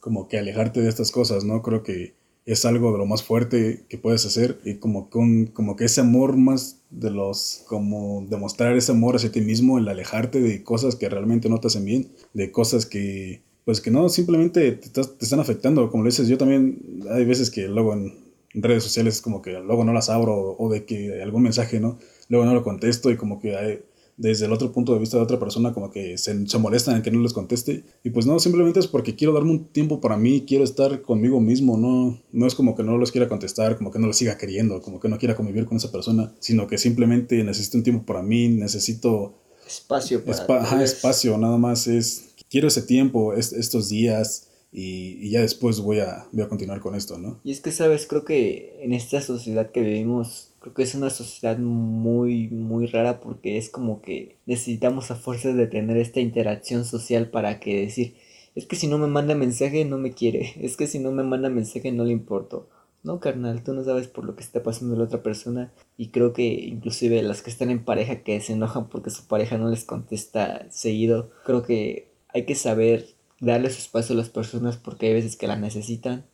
[0.00, 1.60] como que alejarte de estas cosas, ¿no?
[1.60, 2.14] Creo que
[2.46, 6.00] es algo de lo más fuerte que puedes hacer y como, con, como que ese
[6.00, 10.96] amor más de los, como demostrar ese amor hacia ti mismo, el alejarte de cosas
[10.96, 15.40] que realmente no te hacen bien, de cosas que, pues que no, simplemente te, están
[15.40, 19.52] afectando, como lo dices, yo también hay veces que luego en, redes sociales como que
[19.52, 21.98] luego no las abro o de que algún mensaje, ¿no?
[22.28, 23.82] Luego no lo contesto y como que
[24.16, 27.02] desde el otro punto de vista de otra persona como que se, se, molestan en
[27.02, 27.84] que no les conteste.
[28.04, 31.40] Y pues no, simplemente es porque quiero darme un tiempo para mí, quiero estar conmigo
[31.40, 34.36] mismo, no, no es como que no los quiera contestar, como que no los siga
[34.36, 38.04] queriendo, como que no quiera convivir con esa persona, sino que simplemente necesito un tiempo
[38.04, 39.34] para mí, necesito...
[39.66, 40.82] Espacio para...
[40.82, 44.48] espacio, nada más es, quiero ese tiempo, estos días.
[44.72, 47.40] Y, y, ya después voy a, voy a continuar con esto, ¿no?
[47.44, 51.10] Y es que, sabes, creo que en esta sociedad que vivimos creo que es una
[51.10, 56.84] sociedad muy, muy rara porque es como que necesitamos a fuerzas de tener esta interacción
[56.84, 58.14] social para que decir,
[58.54, 61.24] es que si no me manda mensaje no me quiere, es que si no me
[61.24, 62.68] manda mensaje no le importo.
[63.02, 66.32] No, carnal, tú no sabes por lo que está pasando la otra persona y creo
[66.32, 69.84] que inclusive las que están en pareja que se enojan porque su pareja no les
[69.84, 73.08] contesta seguido, creo que hay que saber
[73.46, 76.24] darle su espacio a las personas porque hay veces que la necesitan.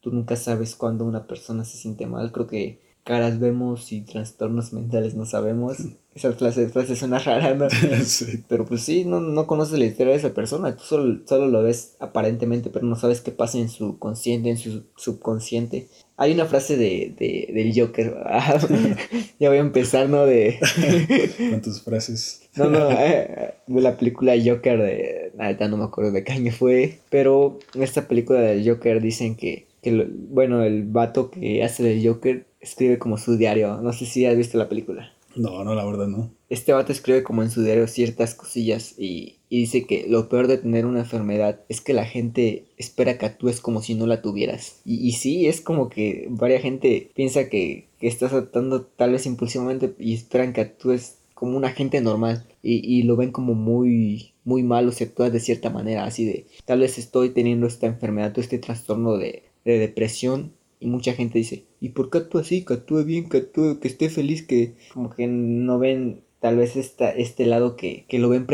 [0.00, 4.74] Tú nunca sabes cuándo una persona se siente mal, creo que caras vemos y trastornos
[4.74, 5.78] mentales no sabemos.
[6.14, 7.68] Esa frase, frase suena rara, ¿no?
[8.04, 8.44] sí.
[8.48, 11.62] Pero pues sí, no, no conoces la historia de esa persona, tú solo, solo lo
[11.62, 15.88] ves aparentemente, pero no sabes qué pasa en su consciente, en su subconsciente.
[16.18, 18.14] Hay una frase de, de del Joker,
[19.40, 20.26] ya voy a empezar, ¿no?
[20.26, 20.58] De...
[21.48, 22.42] ¿Cuántas frases?
[22.56, 25.27] no, no, eh, de la película Joker de...
[25.38, 29.36] Nada, no me acuerdo de qué año fue, pero en esta película del Joker dicen
[29.36, 33.80] que, que bueno, el vato que hace del Joker escribe como su diario.
[33.80, 35.12] No sé si has visto la película.
[35.36, 36.32] No, no, la verdad no.
[36.48, 40.48] Este vato escribe como en su diario ciertas cosillas y, y, dice que lo peor
[40.48, 44.20] de tener una enfermedad es que la gente espera que actúes como si no la
[44.22, 44.80] tuvieras.
[44.84, 49.26] Y, y sí, es como que varias gente piensa que, que estás actuando tal vez
[49.26, 54.32] impulsivamente y esperan que actúes como una gente normal y, y lo ven como muy
[54.48, 58.36] muy malo si actúas de cierta manera, así de tal vez estoy teniendo esta enfermedad
[58.36, 62.64] o este trastorno de, de depresión y mucha gente dice, ¿y por qué actúa así?
[62.64, 66.76] Que actúe bien, que actúe, que esté feliz, que como que no ven tal vez
[66.76, 68.46] esta, este lado que, que lo ven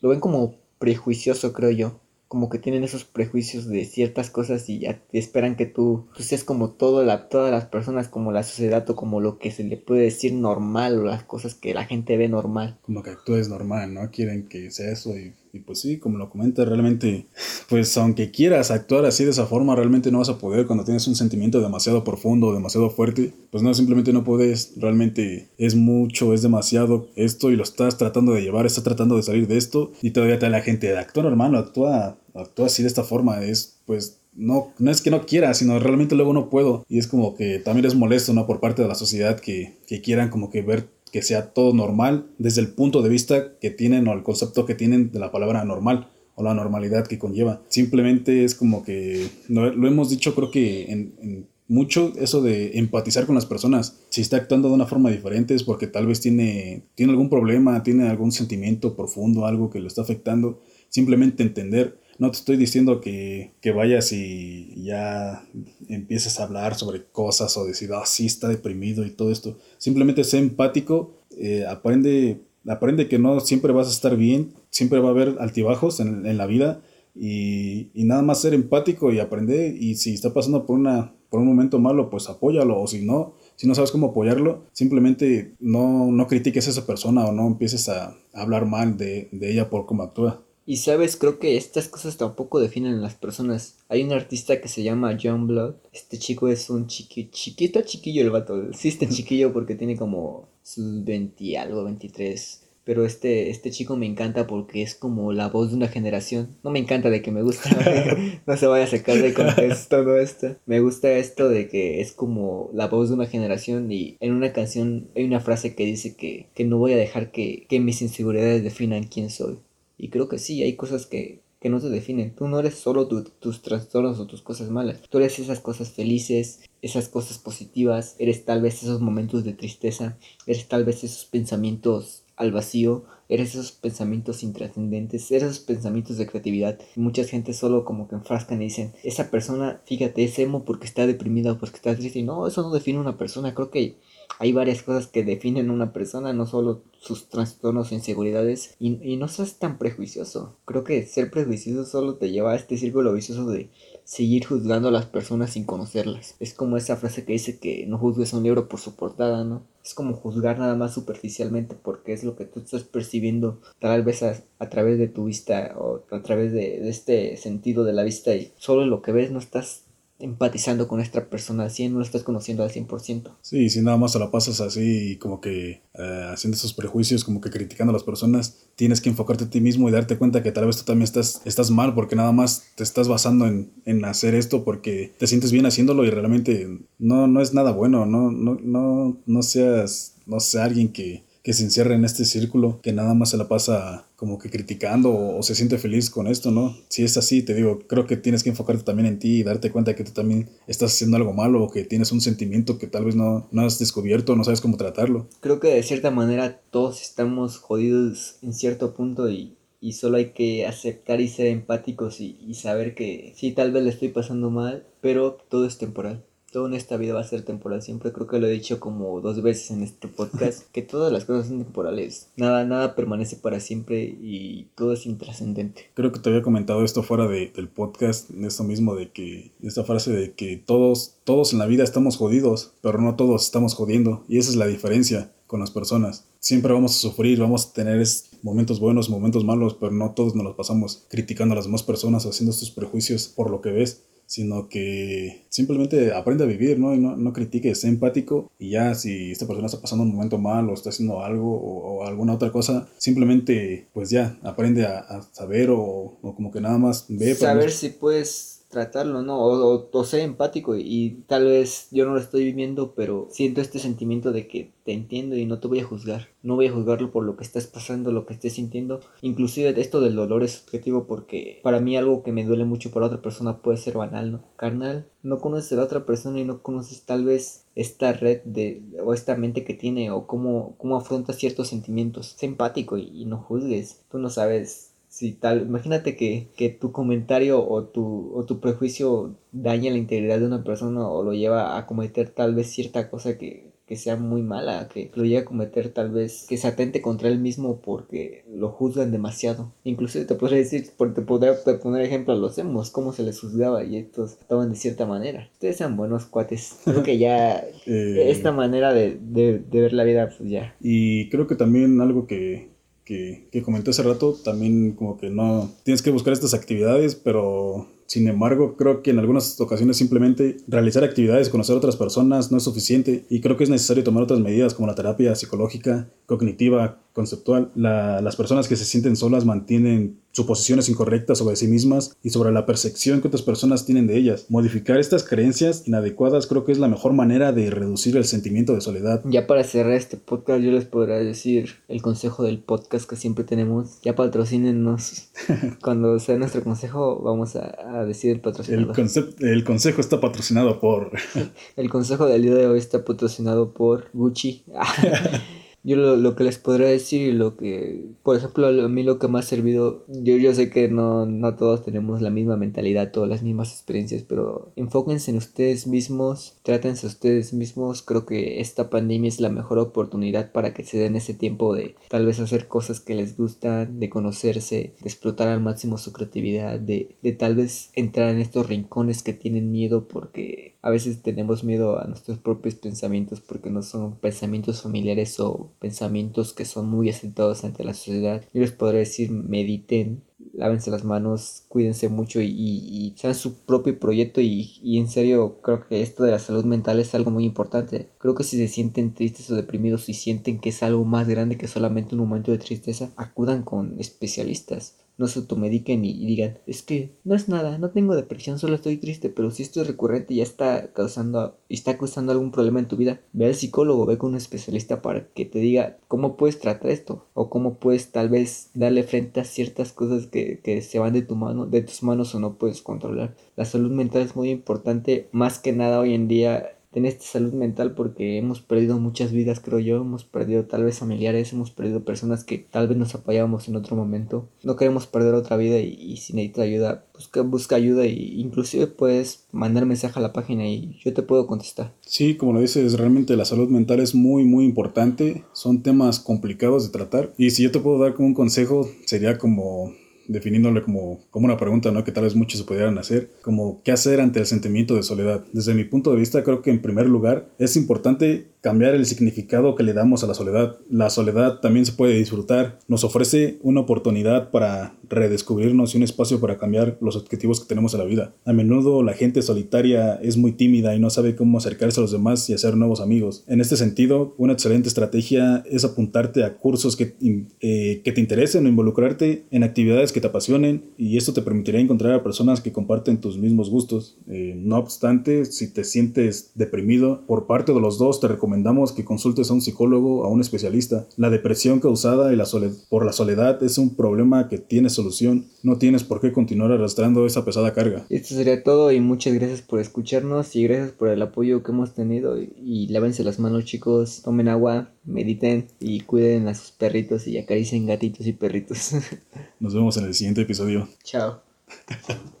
[0.00, 4.80] lo ven como prejuicioso, creo yo como que tienen esos prejuicios de ciertas cosas y
[4.80, 8.42] ya te esperan que tú, tú seas como todo la, todas las personas, como la
[8.42, 11.84] sociedad o como lo que se le puede decir normal o las cosas que la
[11.84, 12.78] gente ve normal.
[12.82, 14.10] Como que actúes normal, ¿no?
[14.10, 17.26] Quieren que sea eso y, y pues sí, como lo comenta, realmente,
[17.68, 21.06] pues aunque quieras actuar así de esa forma, realmente no vas a poder cuando tienes
[21.08, 26.42] un sentimiento demasiado profundo, demasiado fuerte, pues no, simplemente no puedes, realmente es mucho, es
[26.42, 30.10] demasiado esto y lo estás tratando de llevar, estás tratando de salir de esto y
[30.10, 34.20] todavía te da la gente, actúa normal, actúa actúa así de esta forma, es pues
[34.34, 36.84] no, no es que no quiera, sino realmente luego no puedo.
[36.88, 38.46] Y es como que también es molesto, ¿no?
[38.46, 42.26] Por parte de la sociedad que, que quieran como que ver que sea todo normal
[42.38, 45.64] desde el punto de vista que tienen o el concepto que tienen de la palabra
[45.64, 47.62] normal o la normalidad que conlleva.
[47.68, 53.26] Simplemente es como que lo, hemos dicho creo que en, en, mucho eso de empatizar
[53.26, 53.98] con las personas.
[54.10, 57.82] Si está actuando de una forma diferente es porque tal vez tiene, tiene algún problema,
[57.82, 60.60] tiene algún sentimiento profundo, algo que lo está afectando.
[60.88, 65.46] Simplemente entender no te estoy diciendo que, que, vayas y ya
[65.88, 69.58] empieces a hablar sobre cosas o decir, ah, sí, está deprimido y todo esto.
[69.78, 75.08] Simplemente sé empático, eh, aprende, aprende que no siempre vas a estar bien, siempre va
[75.08, 76.80] a haber altibajos en, en la vida
[77.14, 81.40] y, y, nada más ser empático y aprender y si está pasando por, una, por
[81.40, 86.10] un momento malo, pues apóyalo o si no, si no sabes cómo apoyarlo, simplemente no,
[86.12, 89.86] no critiques a esa persona o no empieces a hablar mal de, de ella por
[89.86, 90.45] cómo actúa.
[90.68, 93.76] Y sabes, creo que estas cosas tampoco definen a las personas.
[93.88, 95.76] Hay un artista que se llama John Blood.
[95.92, 98.72] Este chico es un chiqui, chiquito, chiquillo el vato.
[98.72, 102.62] Sí, este chiquillo porque tiene como sus 20 algo, 23.
[102.82, 106.56] Pero este, este chico me encanta porque es como la voz de una generación.
[106.64, 107.70] No me encanta de que me gusta.
[108.46, 110.56] no se vaya a sacar de contexto todo esto.
[110.66, 113.90] Me gusta esto de que es como la voz de una generación.
[113.92, 117.30] Y en una canción hay una frase que dice que, que no voy a dejar
[117.30, 119.58] que, que mis inseguridades definan quién soy.
[119.98, 122.34] Y creo que sí, hay cosas que, que no te definen.
[122.34, 125.00] Tú no eres solo tu, tus trastornos o tus cosas malas.
[125.08, 128.16] Tú eres esas cosas felices, esas cosas positivas.
[128.18, 130.18] Eres tal vez esos momentos de tristeza.
[130.46, 133.04] Eres tal vez esos pensamientos al vacío.
[133.28, 135.30] Eres esos pensamientos intrascendentes.
[135.30, 136.78] Eres esos pensamientos de creatividad.
[136.94, 141.06] Mucha gente solo como que enfrascan y dicen, esa persona, fíjate, es emo porque está
[141.06, 142.18] deprimida o porque está triste.
[142.18, 143.54] Y no, eso no define una persona.
[143.54, 143.96] Creo que
[144.38, 149.16] hay varias cosas que definen una persona, no solo sus trastornos o inseguridades, y, y
[149.16, 150.56] no seas tan prejuicioso.
[150.64, 153.70] Creo que ser prejuicioso solo te lleva a este círculo vicioso de
[154.06, 156.36] seguir juzgando a las personas sin conocerlas.
[156.38, 159.42] Es como esa frase que dice que no juzgues a un libro por su portada,
[159.42, 159.64] ¿no?
[159.84, 164.22] Es como juzgar nada más superficialmente porque es lo que tú estás percibiendo tal vez
[164.22, 168.04] a, a través de tu vista o a través de, de, este sentido de la
[168.04, 169.85] vista y solo lo que ves no estás
[170.18, 173.36] empatizando con esta persona al 100, no lo estás conociendo al 100%.
[173.42, 177.40] Sí, si nada más se la pasas así como que eh, haciendo esos prejuicios, como
[177.40, 180.52] que criticando a las personas, tienes que enfocarte a ti mismo y darte cuenta que
[180.52, 184.04] tal vez tú también estás, estás mal porque nada más te estás basando en, en
[184.04, 186.66] hacer esto porque te sientes bien haciéndolo y realmente
[186.98, 191.52] no, no es nada bueno, no, no, no, no seas, no sé, alguien que que
[191.52, 195.44] se encierra en este círculo, que nada más se la pasa como que criticando o,
[195.44, 196.76] se siente feliz con esto, ¿no?
[196.88, 199.70] Si es así, te digo, creo que tienes que enfocarte también en ti y darte
[199.70, 203.04] cuenta que tú también estás haciendo algo malo o que tienes un sentimiento que tal
[203.04, 205.28] vez no, no has descubierto, no sabes cómo tratarlo.
[205.38, 210.30] Creo que de cierta manera todos estamos jodidos en cierto punto y, y solo hay
[210.30, 214.50] que aceptar y ser empáticos y, y saber que sí, tal vez le estoy pasando
[214.50, 216.24] mal, pero todo es temporal
[216.56, 217.82] todo en esta vida va a ser temporal.
[217.82, 221.26] Siempre creo que lo he dicho como dos veces en este podcast, que todas las
[221.26, 222.30] cosas son temporales.
[222.34, 225.90] Nada, nada permanece para siempre y todo es intrascendente.
[225.92, 229.84] Creo que te había comentado esto fuera de, del podcast, esto mismo de que, esta
[229.84, 234.24] frase de que todos, todos en la vida estamos jodidos, pero no todos estamos jodiendo.
[234.26, 236.24] Y esa es la diferencia con las personas.
[236.38, 238.02] Siempre vamos a sufrir, vamos a tener
[238.42, 242.24] momentos buenos, momentos malos, pero no todos nos los pasamos criticando a las demás personas,
[242.24, 246.94] haciendo estos prejuicios por lo que ves sino que simplemente aprende a vivir, ¿no?
[246.94, 250.38] Y no, no critique, sé empático y ya si esta persona está pasando un momento
[250.38, 255.70] mal o está haciendo algo o, alguna otra cosa, simplemente pues ya aprende a, saber
[255.70, 257.34] o, como que nada más ve.
[257.34, 259.38] Saber si puedes tratarlo, ¿no?
[259.38, 263.78] O, o, ser empático y, tal vez yo no lo estoy viviendo, pero siento este
[263.78, 266.28] sentimiento de que te entiendo y no te voy a juzgar.
[266.42, 269.00] No voy a juzgarlo por lo que estás pasando, lo que estés sintiendo.
[269.22, 273.06] Inclusive esto del dolor es subjetivo porque para mí algo que me duele mucho para
[273.06, 274.44] otra persona puede ser banal, ¿no?
[274.56, 278.82] Carnal, no conoces a la otra persona y no conoces tal vez esta red de
[279.04, 282.34] o esta mente que tiene o cómo, cómo afronta ciertos sentimientos.
[282.38, 284.02] Sé empático y no juzgues.
[284.10, 284.85] Tú no sabes
[285.16, 290.38] si tal, imagínate que, que tu comentario o tu, o tu prejuicio daña la integridad
[290.38, 294.16] de una persona o lo lleva a cometer tal vez cierta cosa que, que sea
[294.16, 297.80] muy mala, que lo lleve a cometer tal vez, que se atente contra él mismo
[297.80, 299.72] porque lo juzgan demasiado.
[299.84, 303.84] Inclusive te podría decir, te podría poner ejemplo a los hemos, cómo se les juzgaba
[303.84, 305.48] y estos estaban de cierta manera.
[305.54, 306.80] Ustedes sean buenos cuates.
[306.84, 307.56] Creo que ya
[307.86, 310.76] eh, esta manera de, de, de ver la vida, pues ya.
[310.78, 312.75] Y creo que también algo que,
[313.06, 317.88] que, que comenté hace rato, también como que no tienes que buscar estas actividades, pero
[318.06, 322.58] sin embargo, creo que en algunas ocasiones simplemente realizar actividades, conocer a otras personas no
[322.58, 327.00] es suficiente y creo que es necesario tomar otras medidas como la terapia psicológica, cognitiva,
[327.16, 327.72] conceptual.
[327.74, 332.66] las personas que se sienten solas mantienen suposiciones incorrectas sobre sí mismas y sobre la
[332.66, 334.50] percepción que otras personas tienen de ellas.
[334.50, 338.82] Modificar estas creencias inadecuadas creo que es la mejor manera de reducir el sentimiento de
[338.82, 339.22] soledad.
[339.24, 343.44] Ya para cerrar este podcast yo les podría decir el consejo del podcast que siempre
[343.44, 343.98] tenemos.
[344.02, 345.30] Ya patrocínenos.
[345.82, 348.94] Cuando sea nuestro consejo vamos a, decir el patrocinador.
[349.00, 351.12] El, el consejo está patrocinado por...
[351.76, 354.64] el consejo del día de hoy está patrocinado por Gucci.
[355.86, 359.20] Yo lo, lo, que les podría decir y lo que, por ejemplo, a mí lo
[359.20, 363.12] que me ha servido, yo, yo sé que no, no todos tenemos la misma mentalidad,
[363.12, 368.60] todas las mismas experiencias, pero enfóquense en ustedes mismos, trátense a ustedes mismos, creo que
[368.60, 372.40] esta pandemia es la mejor oportunidad para que se den ese tiempo de tal vez
[372.40, 377.30] hacer cosas que les gustan, de conocerse, de explotar al máximo su creatividad, de, de
[377.30, 382.06] tal vez entrar en estos rincones que tienen miedo porque a veces tenemos miedo a
[382.06, 387.82] nuestros propios pensamientos porque no son pensamientos familiares o pensamientos que son muy aceptados ante
[387.82, 388.44] la sociedad.
[388.54, 390.22] Yo les podría decir, mediten,
[390.52, 395.88] lávense las manos, cuídense mucho y, sean su propio proyecto y, y, en serio creo
[395.88, 398.10] que esto de la salud mental es algo muy importante.
[398.18, 401.58] Creo que si se sienten tristes o deprimidos y sienten que es algo más grande
[401.58, 406.82] que solamente un momento de tristeza, acudan con especialistas no se automediquen y, digan, es
[406.82, 410.34] que no es nada, no tengo depresión, solo estoy triste, pero si esto es recurrente
[410.34, 414.18] y ya está causando, está causando algún problema en tu vida, ve al psicólogo, ve
[414.18, 418.28] con un especialista para que te diga cómo puedes tratar esto o cómo puedes tal
[418.28, 422.02] vez darle frente a ciertas cosas que, que se van de tu mano, de tus
[422.02, 423.34] manos o no puedes controlar.
[423.56, 427.52] La salud mental es muy importante, más que nada hoy en día en esta salud
[427.52, 432.04] mental porque hemos perdido muchas vidas, creo yo, hemos perdido tal vez familiares, hemos perdido
[432.04, 434.48] personas que tal vez nos apoyábamos en otro momento.
[434.62, 439.46] No queremos perder otra vida y, si necesitas ayuda, busca, busca ayuda e inclusive puedes
[439.52, 441.92] mandar mensaje a la página y yo te puedo contestar.
[442.00, 445.44] Sí, como lo dices, realmente la salud mental es muy, muy importante.
[445.52, 447.34] Son temas complicados de tratar.
[447.36, 449.92] Y si yo te puedo dar como un consejo, sería como
[450.28, 452.04] definiéndole como, como una pregunta, ¿no?
[452.04, 455.44] Que tal vez muchos se pudieran hacer, como qué hacer ante el sentimiento de soledad.
[455.52, 459.74] Desde mi punto de vista, creo que en primer lugar es importante cambiar el significado
[459.74, 460.76] que le damos a la soledad.
[460.90, 466.40] La soledad también se puede disfrutar, nos ofrece una oportunidad para redescubrirnos y un espacio
[466.40, 468.34] para cambiar los objetivos que tenemos en la vida.
[468.44, 472.12] A menudo la gente solitaria es muy tímida y no sabe cómo acercarse a los
[472.12, 473.44] demás y hacer nuevos amigos.
[473.46, 477.14] En este sentido, una excelente estrategia es apuntarte a cursos que,
[477.60, 481.78] eh, que te interesen o involucrarte en actividades que te apasionen y esto te permitirá
[481.78, 484.18] encontrar a personas que comparten tus mismos gustos.
[484.28, 489.04] Eh, no obstante, si te sientes deprimido por parte de los dos, te recomendamos que
[489.04, 491.08] consultes a un psicólogo a un especialista.
[491.16, 492.46] La depresión causada y la
[492.88, 495.46] por la soledad es un problema que tienes solución.
[495.64, 498.06] No tienes por qué continuar arrastrando esa pesada carga.
[498.08, 501.92] Esto sería todo y muchas gracias por escucharnos y gracias por el apoyo que hemos
[501.92, 502.38] tenido.
[502.38, 507.84] Y, lávense las manos chicos, tomen agua, mediten y cuiden a sus perritos y acaricien
[507.86, 508.92] gatitos y perritos.
[509.58, 510.88] Nos vemos en el siguiente episodio.
[511.02, 511.40] Chao.